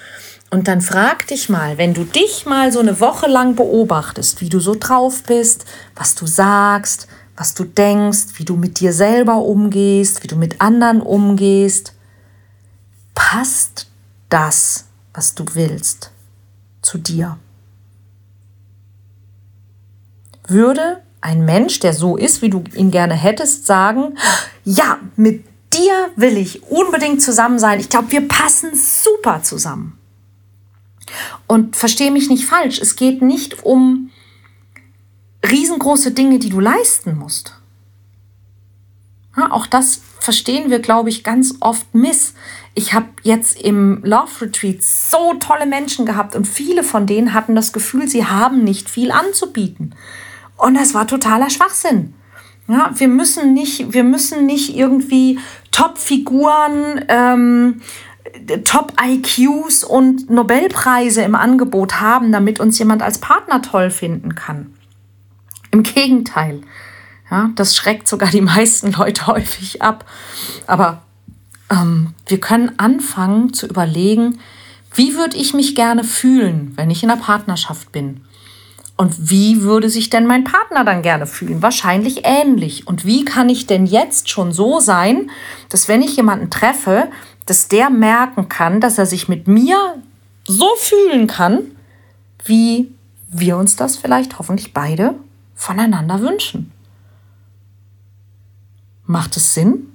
Und 0.52 0.68
dann 0.68 0.82
frag 0.82 1.28
dich 1.28 1.50
mal, 1.50 1.78
wenn 1.78 1.94
du 1.94 2.04
dich 2.04 2.46
mal 2.46 2.72
so 2.72 2.80
eine 2.80 3.00
Woche 3.00 3.28
lang 3.28 3.56
beobachtest, 3.56 4.42
wie 4.42 4.50
du 4.50 4.60
so 4.60 4.76
drauf 4.80 5.24
bist, 5.24 5.66
was 5.96 6.16
du 6.16 6.26
sagst, 6.26 7.08
was 7.36 7.54
du 7.54 7.64
denkst, 7.64 8.38
wie 8.38 8.46
du 8.46 8.56
mit 8.56 8.80
dir 8.80 8.92
selber 8.92 9.38
umgehst, 9.38 10.24
wie 10.24 10.28
du 10.28 10.36
mit 10.36 10.60
anderen 10.60 11.02
umgehst, 11.02 11.94
passt 13.14 13.88
das, 14.30 14.86
was 15.14 15.36
du 15.36 15.46
willst, 15.54 16.12
zu 16.82 16.98
dir? 16.98 17.38
Würde 20.50 21.02
ein 21.22 21.46
Mensch, 21.46 21.80
der 21.80 21.94
so 21.94 22.18
ist, 22.18 22.42
wie 22.42 22.50
du 22.50 22.64
ihn 22.76 22.92
gerne 22.92 23.14
hättest, 23.14 23.66
sagen, 23.66 24.18
ja, 24.64 24.98
mit 25.16 25.46
dir 25.74 26.10
will 26.16 26.38
ich 26.38 26.64
unbedingt 26.64 27.22
zusammen 27.22 27.60
sein. 27.60 27.80
Ich 27.80 27.90
glaube, 27.90 28.12
wir 28.12 28.28
passen 28.28 28.72
super 28.74 29.44
zusammen. 29.44 29.98
Und 31.48 31.76
verstehe 31.76 32.12
mich 32.12 32.30
nicht 32.30 32.46
falsch, 32.46 32.80
es 32.80 32.96
geht 32.96 33.22
nicht 33.22 33.64
um 33.64 34.12
riesengroße 35.48 36.12
Dinge, 36.12 36.40
die 36.40 36.50
du 36.50 36.60
leisten 36.60 37.18
musst. 37.18 37.56
Ja, 39.36 39.52
auch 39.52 39.68
das 39.68 40.02
verstehen 40.20 40.70
wir, 40.70 40.80
glaube 40.80 41.10
ich, 41.10 41.24
ganz 41.24 41.56
oft 41.62 41.96
miss. 41.96 42.34
Ich 42.76 42.94
habe 42.94 43.08
jetzt 43.24 43.60
im 43.60 44.02
Love 44.04 44.42
Retreat 44.42 44.84
so 44.84 45.34
tolle 45.40 45.66
Menschen 45.66 46.06
gehabt 46.06 46.36
und 46.36 46.48
viele 46.48 46.84
von 46.84 47.08
denen 47.08 47.34
hatten 47.34 47.56
das 47.56 47.74
Gefühl, 47.74 48.08
sie 48.08 48.26
haben 48.26 48.64
nicht 48.64 48.90
viel 48.90 49.12
anzubieten. 49.12 49.96
Und 50.60 50.76
das 50.76 50.94
war 50.94 51.08
totaler 51.08 51.50
Schwachsinn. 51.50 52.14
Ja, 52.68 52.92
wir 52.94 53.08
müssen 53.08 53.54
nicht, 53.54 53.94
wir 53.94 54.04
müssen 54.04 54.46
nicht 54.46 54.76
irgendwie 54.76 55.40
Top-Figuren 55.72 57.04
ähm, 57.08 57.82
Top-IQs 58.64 59.84
und 59.84 60.30
Nobelpreise 60.30 61.24
im 61.24 61.36
Angebot 61.36 62.00
haben, 62.00 62.32
damit 62.32 62.60
uns 62.60 62.78
jemand 62.78 63.02
als 63.02 63.18
Partner 63.18 63.62
toll 63.62 63.90
finden 63.90 64.36
kann. 64.36 64.76
Im 65.72 65.84
Gegenteil. 65.84 66.62
Ja, 67.32 67.50
das 67.56 67.76
schreckt 67.76 68.08
sogar 68.08 68.30
die 68.30 68.42
meisten 68.42 68.92
Leute 68.92 69.28
häufig 69.28 69.82
ab. 69.82 70.06
Aber 70.68 71.02
ähm, 71.72 72.14
wir 72.28 72.40
können 72.40 72.74
anfangen 72.78 73.54
zu 73.54 73.68
überlegen, 73.68 74.40
wie 74.94 75.16
würde 75.16 75.38
ich 75.38 75.54
mich 75.54 75.76
gerne 75.76 76.04
fühlen, 76.04 76.74
wenn 76.76 76.90
ich 76.90 77.04
in 77.04 77.10
einer 77.10 77.22
Partnerschaft 77.22 77.92
bin? 77.92 78.22
Und 79.00 79.30
wie 79.30 79.62
würde 79.62 79.90
sich 79.90 80.10
denn 80.10 80.28
mein 80.28 80.44
Partner 80.44 80.84
dann 80.84 81.02
gerne 81.02 81.26
fühlen? 81.26 81.62
Wahrscheinlich 81.62 82.26
ähnlich. 82.26 82.86
Und 82.86 83.06
wie 83.06 83.24
kann 83.24 83.48
ich 83.48 83.66
denn 83.66 83.86
jetzt 83.86 84.28
schon 84.28 84.52
so 84.52 84.82
sein, 84.82 85.32
dass 85.70 85.88
wenn 85.88 86.02
ich 86.02 86.18
jemanden 86.18 86.50
treffe, 86.50 87.10
dass 87.46 87.70
der 87.70 87.90
merken 87.90 88.50
kann, 88.50 88.82
dass 88.82 88.98
er 88.98 89.06
sich 89.06 89.30
mit 89.30 89.48
mir 89.48 89.78
so 90.46 90.68
fühlen 90.76 91.28
kann, 91.28 91.60
wie 92.44 92.92
wir 93.30 93.56
uns 93.56 93.78
das 93.78 93.96
vielleicht 93.96 94.38
hoffentlich 94.38 94.74
beide 94.74 95.16
voneinander 95.56 96.20
wünschen. 96.20 96.74
Macht 99.06 99.38
es 99.38 99.54
Sinn? 99.54 99.94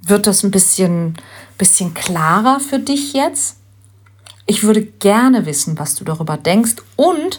Wird 0.00 0.26
das 0.26 0.44
ein 0.44 0.50
bisschen, 0.50 1.18
bisschen 1.58 1.92
klarer 1.92 2.58
für 2.58 2.78
dich 2.78 3.12
jetzt? 3.12 3.58
Ich 4.46 4.64
würde 4.64 4.82
gerne 4.82 5.46
wissen, 5.46 5.78
was 5.78 5.94
du 5.94 6.04
darüber 6.04 6.36
denkst 6.36 6.76
und 6.96 7.38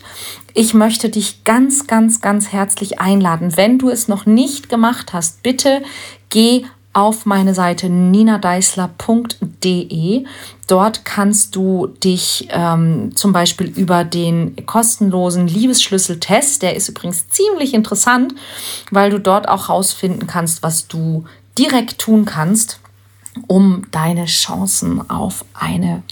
ich 0.53 0.73
möchte 0.73 1.09
dich 1.09 1.43
ganz, 1.43 1.87
ganz, 1.87 2.21
ganz 2.21 2.53
herzlich 2.53 2.99
einladen. 2.99 3.57
Wenn 3.57 3.77
du 3.77 3.89
es 3.89 4.07
noch 4.07 4.25
nicht 4.25 4.69
gemacht 4.69 5.11
hast, 5.11 5.43
bitte 5.43 5.83
geh 6.29 6.63
auf 6.93 7.25
meine 7.25 7.53
Seite 7.55 7.89
ninadeisler.de. 7.89 10.25
Dort 10.67 11.05
kannst 11.05 11.55
du 11.55 11.87
dich 11.87 12.49
ähm, 12.51 13.15
zum 13.15 13.33
Beispiel 13.33 13.65
über 13.67 14.03
den 14.05 14.55
kostenlosen 14.65 15.47
Liebesschlüsseltest, 15.47 16.61
der 16.61 16.75
ist 16.75 16.89
übrigens 16.89 17.27
ziemlich 17.29 17.73
interessant, 17.73 18.35
weil 18.91 19.09
du 19.09 19.19
dort 19.19 19.49
auch 19.49 19.69
herausfinden 19.69 20.27
kannst, 20.27 20.61
was 20.63 20.87
du 20.87 21.25
direkt 21.57 21.99
tun 21.99 22.25
kannst, 22.25 22.79
um 23.47 23.87
deine 23.91 24.25
Chancen 24.25 25.09
auf 25.09 25.45
eine 25.53 26.03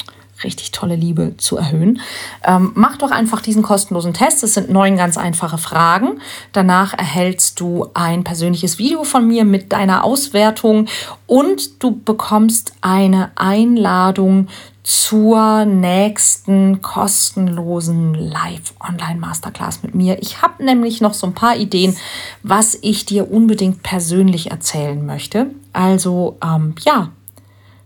richtig 0.43 0.71
tolle 0.71 0.95
Liebe 0.95 1.35
zu 1.37 1.57
erhöhen. 1.57 2.01
Ähm, 2.43 2.71
mach 2.75 2.97
doch 2.97 3.11
einfach 3.11 3.41
diesen 3.41 3.63
kostenlosen 3.63 4.13
Test. 4.13 4.43
Es 4.43 4.53
sind 4.53 4.69
neun 4.69 4.97
ganz 4.97 5.17
einfache 5.17 5.57
Fragen. 5.57 6.19
Danach 6.53 6.93
erhältst 6.93 7.59
du 7.59 7.87
ein 7.93 8.23
persönliches 8.23 8.77
Video 8.77 9.03
von 9.03 9.27
mir 9.27 9.45
mit 9.45 9.71
deiner 9.71 10.03
Auswertung 10.03 10.87
und 11.27 11.83
du 11.83 11.99
bekommst 12.03 12.73
eine 12.81 13.31
Einladung 13.35 14.47
zur 14.83 15.65
nächsten 15.65 16.81
kostenlosen 16.81 18.15
Live-Online-Masterclass 18.15 19.83
mit 19.83 19.93
mir. 19.93 20.21
Ich 20.21 20.41
habe 20.41 20.63
nämlich 20.63 21.01
noch 21.01 21.13
so 21.13 21.27
ein 21.27 21.35
paar 21.35 21.55
Ideen, 21.55 21.95
was 22.41 22.77
ich 22.81 23.05
dir 23.05 23.31
unbedingt 23.31 23.83
persönlich 23.83 24.49
erzählen 24.49 25.05
möchte. 25.05 25.47
Also 25.71 26.37
ähm, 26.43 26.75
ja, 26.81 27.11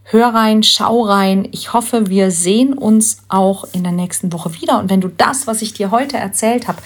hör 0.06 0.28
rein, 0.28 0.62
schau 0.64 1.02
rein. 1.02 1.48
Ich 1.52 1.74
hoffe, 1.74 2.10
wir 2.10 2.30
sehen 2.32 2.74
uns 2.74 3.18
auch 3.28 3.66
in 3.74 3.84
der 3.84 3.92
nächsten 3.92 4.32
Woche 4.32 4.54
wieder. 4.62 4.80
Und 4.80 4.90
wenn 4.90 5.02
du 5.02 5.08
das, 5.08 5.48
was 5.48 5.62
ich 5.62 5.74
dir 5.74 5.92
heute 5.92 6.18
erzählt 6.18 6.68
habe, 6.68 6.78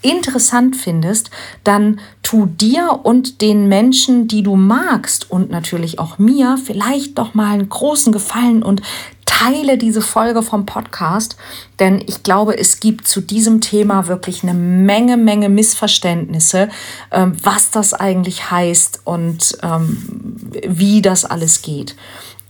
interessant 0.00 0.76
findest, 0.76 1.30
dann 1.64 1.98
tu 2.22 2.46
dir 2.46 3.00
und 3.02 3.40
den 3.40 3.66
Menschen, 3.66 4.28
die 4.28 4.44
du 4.44 4.54
magst 4.54 5.28
und 5.28 5.50
natürlich 5.50 5.98
auch 5.98 6.18
mir 6.18 6.56
vielleicht 6.56 7.18
doch 7.18 7.34
mal 7.34 7.52
einen 7.52 7.68
großen 7.68 8.12
Gefallen 8.12 8.62
und 8.62 8.80
teile 9.24 9.76
diese 9.76 10.00
Folge 10.00 10.42
vom 10.42 10.66
Podcast, 10.66 11.36
denn 11.78 12.02
ich 12.06 12.22
glaube, 12.22 12.58
es 12.58 12.80
gibt 12.80 13.06
zu 13.06 13.20
diesem 13.20 13.60
Thema 13.60 14.08
wirklich 14.08 14.42
eine 14.42 14.54
Menge, 14.54 15.16
Menge 15.16 15.48
Missverständnisse, 15.48 16.68
ähm, 17.12 17.36
was 17.42 17.70
das 17.70 17.94
eigentlich 17.94 18.50
heißt 18.50 19.02
und 19.04 19.58
ähm, 19.62 20.40
wie 20.66 21.02
das 21.02 21.24
alles 21.24 21.62
geht. 21.62 21.94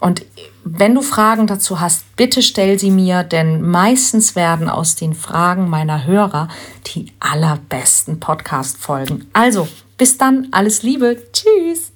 Und 0.01 0.25
wenn 0.65 0.95
du 0.95 1.03
Fragen 1.03 1.47
dazu 1.47 1.81
hast, 1.81 2.05
bitte 2.17 2.43
stell 2.43 2.79
sie 2.79 2.91
mir, 2.91 3.25
denn 3.25 3.63
meistens 3.63 4.37
werden 4.37 4.69
aus 4.69 4.95
den 4.95 5.15
Fragen 5.15 5.69
meiner 5.69 6.07
Hörer 6.07 6.49
die 6.87 7.13
allerbesten 7.19 8.21
Podcast-Folgen. 8.21 9.29
Also, 9.33 9.67
bis 9.97 10.19
dann, 10.19 10.49
alles 10.53 10.83
Liebe, 10.83 11.21
tschüss. 11.33 11.93